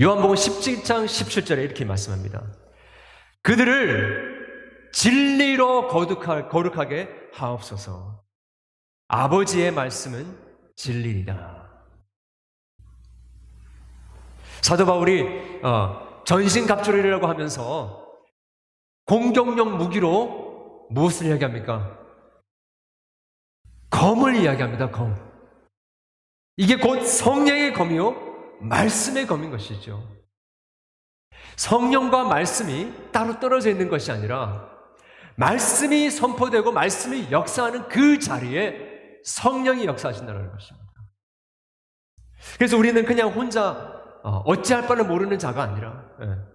요한복음 0.00 0.34
17장 0.34 1.06
17절에 1.06 1.64
이렇게 1.64 1.84
말씀합니다. 1.84 2.42
그들을 3.42 4.90
진리로 4.92 5.88
거룩하, 5.88 6.48
거룩하게 6.48 7.08
하옵소서. 7.32 8.22
아버지의 9.08 9.70
말씀은 9.72 10.26
진리이다. 10.76 11.51
사도 14.62 14.86
바울이 14.86 15.60
어, 15.62 16.22
전신 16.24 16.66
갑주리라고 16.66 17.26
하면서 17.26 18.06
공격용 19.06 19.76
무기로 19.76 20.86
무엇을 20.90 21.26
이야기합니까? 21.26 21.98
검을 23.90 24.36
이야기합니다, 24.36 24.90
검. 24.90 25.16
이게 26.56 26.76
곧 26.76 27.04
성령의 27.04 27.72
검이요, 27.74 28.60
말씀의 28.60 29.26
검인 29.26 29.50
것이죠. 29.50 30.08
성령과 31.56 32.24
말씀이 32.24 33.10
따로 33.10 33.40
떨어져 33.40 33.70
있는 33.70 33.88
것이 33.88 34.12
아니라, 34.12 34.70
말씀이 35.36 36.10
선포되고 36.10 36.72
말씀이 36.72 37.30
역사하는 37.30 37.88
그 37.88 38.18
자리에 38.18 39.20
성령이 39.24 39.86
역사하신다는 39.86 40.52
것입니다. 40.52 40.86
그래서 42.56 42.76
우리는 42.76 43.04
그냥 43.04 43.30
혼자 43.30 44.01
어, 44.22 44.42
어찌할 44.46 44.86
바를 44.86 45.04
모르는 45.04 45.38
자가 45.38 45.62
아니라, 45.62 46.04
예. 46.22 46.52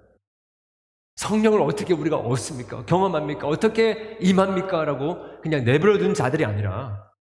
성령을 1.17 1.61
어떻게 1.61 1.93
우리가 1.93 2.17
얻습니까? 2.17 2.85
경험합니까? 2.85 3.47
어떻게 3.47 4.17
임합니까? 4.21 4.85
라고 4.85 5.41
그냥 5.41 5.63
내버려둔 5.63 6.13
자들이 6.13 6.45
아니라 6.45 7.11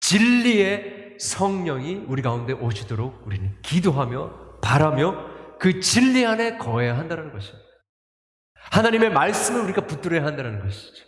진리의 0.00 1.16
성령이 1.18 2.04
우리 2.06 2.20
가운데 2.20 2.52
오시도록 2.52 3.26
우리는 3.26 3.60
기도하며 3.62 4.60
바라며 4.60 5.26
그 5.58 5.80
진리 5.80 6.26
안에 6.26 6.58
거해야 6.58 6.98
한다는 6.98 7.32
것입니다. 7.32 7.66
하나님의 8.54 9.10
말씀을 9.10 9.62
우리가 9.62 9.86
붙들어야 9.86 10.24
한다는 10.24 10.60
것이죠. 10.60 11.04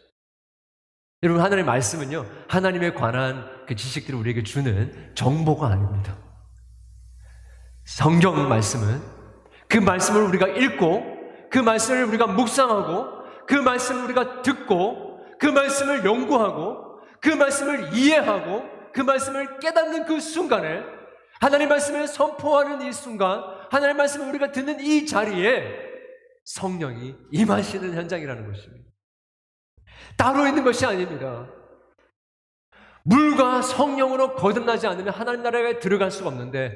여러분, 1.23 1.43
하나님의 1.43 1.64
말씀은요, 1.64 2.25
하나님에 2.49 2.95
관한 2.95 3.66
그 3.66 3.75
지식들을 3.75 4.19
우리에게 4.19 4.43
주는 4.45 5.12
정보가 5.14 5.66
아닙니다. 5.69 6.16
성경 7.89 8.51
말씀은 8.51 9.01
그 9.66 9.78
말씀을 9.78 10.22
우리가 10.24 10.47
읽고 10.47 11.49
그 11.51 11.59
말씀을 11.59 12.05
우리가 12.05 12.26
묵상하고 12.26 13.47
그 13.47 13.55
말씀을 13.55 14.05
우리가 14.05 14.43
듣고 14.43 15.20
그 15.39 15.47
말씀을 15.47 16.05
연구하고 16.05 17.01
그 17.22 17.30
말씀을 17.30 17.95
이해하고 17.95 18.62
그 18.93 19.01
말씀을 19.01 19.59
깨닫는 19.59 20.05
그 20.05 20.20
순간에 20.20 20.82
하나님 21.41 21.70
말씀을 21.70 22.07
선포하는 22.07 22.82
이 22.82 22.93
순간 22.93 23.43
하나님 23.70 23.97
말씀을 23.97 24.28
우리가 24.28 24.53
듣는 24.53 24.80
이 24.80 25.07
자리에 25.07 25.62
성령이 26.45 27.16
임하시는 27.32 27.95
현장이라는 27.95 28.53
것입니다. 28.53 28.91
따로 30.18 30.47
있는 30.47 30.62
것이 30.62 30.84
아닙니다. 30.84 31.49
물과 33.05 33.62
성령으로 33.62 34.34
거듭나지 34.34 34.86
않으면 34.86 35.14
하나님 35.14 35.43
나라에 35.43 35.78
들어갈 35.78 36.11
수가 36.11 36.28
없는데 36.28 36.74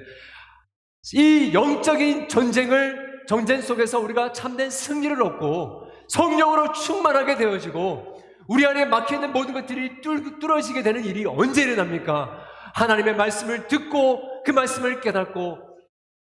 이 1.14 1.52
영적인 1.52 2.28
전쟁을 2.28 3.24
전쟁 3.26 3.60
속에서 3.60 3.98
우리가 3.98 4.32
참된 4.32 4.70
승리를 4.70 5.20
얻고 5.22 5.88
성령으로 6.08 6.72
충만하게 6.72 7.36
되어지고 7.36 8.20
우리 8.48 8.66
안에 8.66 8.84
막혀 8.84 9.16
있는 9.16 9.32
모든 9.32 9.54
것들이 9.54 10.00
뚫, 10.00 10.38
뚫어지게 10.38 10.82
되는 10.82 11.04
일이 11.04 11.24
언제 11.26 11.62
일어납니까? 11.62 12.38
하나님의 12.74 13.16
말씀을 13.16 13.66
듣고 13.68 14.42
그 14.44 14.50
말씀을 14.50 15.00
깨닫고 15.00 15.58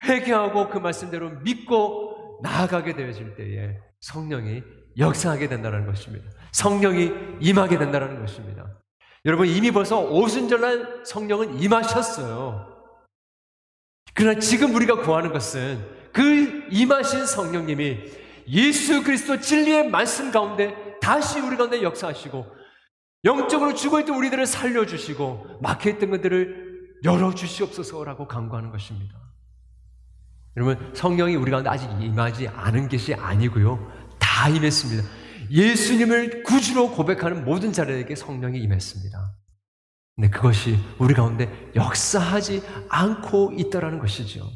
회개하고 0.04 0.68
그 0.68 0.78
말씀대로 0.78 1.30
믿고 1.42 2.40
나아가게 2.42 2.94
되어질 2.94 3.34
때에 3.34 3.76
성령이 4.00 4.62
역사하게 4.96 5.48
된다는 5.48 5.86
것입니다. 5.86 6.30
성령이 6.52 7.12
임하게 7.40 7.78
된다는 7.78 8.20
것입니다. 8.20 8.64
여러분 9.24 9.46
이미 9.46 9.70
벌써 9.70 10.00
오순절날 10.00 11.04
성령은 11.04 11.60
임하셨어요. 11.60 12.77
그러나 14.18 14.40
지금 14.40 14.74
우리가 14.74 14.96
구하는 14.96 15.32
것은 15.32 15.78
그 16.12 16.66
임하신 16.72 17.24
성령님이 17.24 17.98
예수 18.48 19.04
그리스도 19.04 19.38
진리의 19.38 19.90
말씀 19.90 20.32
가운데 20.32 20.74
다시 21.00 21.38
우리 21.38 21.56
가운데 21.56 21.80
역사하시고 21.84 22.44
영적으로 23.22 23.74
죽어있던 23.74 24.16
우리들을 24.16 24.44
살려주시고 24.44 25.60
막혀있던 25.62 26.10
것들을 26.10 26.98
열어주시옵소서라고 27.04 28.26
간구하는 28.26 28.72
것입니다. 28.72 29.14
여러분 30.56 30.92
성령이 30.96 31.36
우리 31.36 31.52
가운데 31.52 31.70
아직 31.70 31.88
임하지 31.88 32.48
않은 32.48 32.88
것이 32.88 33.14
아니고요. 33.14 33.92
다 34.18 34.48
임했습니다. 34.48 35.08
예수님을 35.48 36.42
구주로 36.42 36.90
고백하는 36.90 37.44
모든 37.44 37.72
자들에게 37.72 38.16
성령이 38.16 38.58
임했습니다. 38.58 39.27
근데 40.18 40.30
그것이 40.30 40.76
우리 40.98 41.14
가운데 41.14 41.48
역사하지 41.76 42.60
않고 42.88 43.52
있다라는 43.56 44.00
것이죠. 44.00 44.50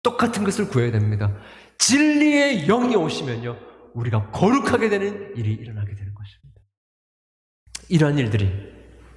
똑같은 0.00 0.44
것을 0.44 0.68
구해야 0.68 0.92
됩니다. 0.92 1.36
진리의 1.78 2.66
영이 2.66 2.94
오시면요, 2.94 3.56
우리가 3.94 4.30
거룩하게 4.30 4.88
되는 4.88 5.36
일이 5.36 5.54
일어나게 5.54 5.92
되는 5.96 6.14
것입니다. 6.14 6.60
이러한 7.88 8.18
일들이 8.18 8.52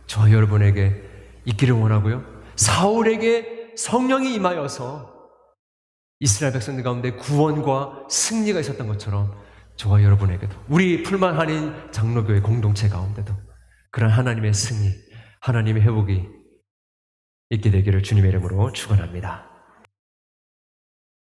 저 0.08 0.32
여러분에게 0.32 1.04
있기를 1.46 1.76
원하고요. 1.76 2.26
사울에게 2.56 3.74
성령이 3.78 4.34
임하여서 4.34 5.14
이스라엘 6.20 6.54
백성들 6.54 6.84
가운데 6.84 7.12
구원과 7.12 8.08
승리가 8.10 8.60
있었던 8.60 8.88
것처럼 8.88 9.40
저와 9.76 10.02
여러분에게도 10.02 10.56
우리 10.68 11.04
풀만 11.04 11.38
한인 11.38 11.76
장로교회 11.92 12.42
공동체 12.42 12.90
가운데도 12.90 13.36
그런 13.92 14.10
하나님의 14.10 14.56
승리, 14.56 14.90
하나님의 15.44 15.84
회복이 15.84 16.26
있게 17.50 17.70
되기를 17.70 18.02
주님의 18.02 18.30
이름으로 18.30 18.72
축원합니다. 18.72 19.53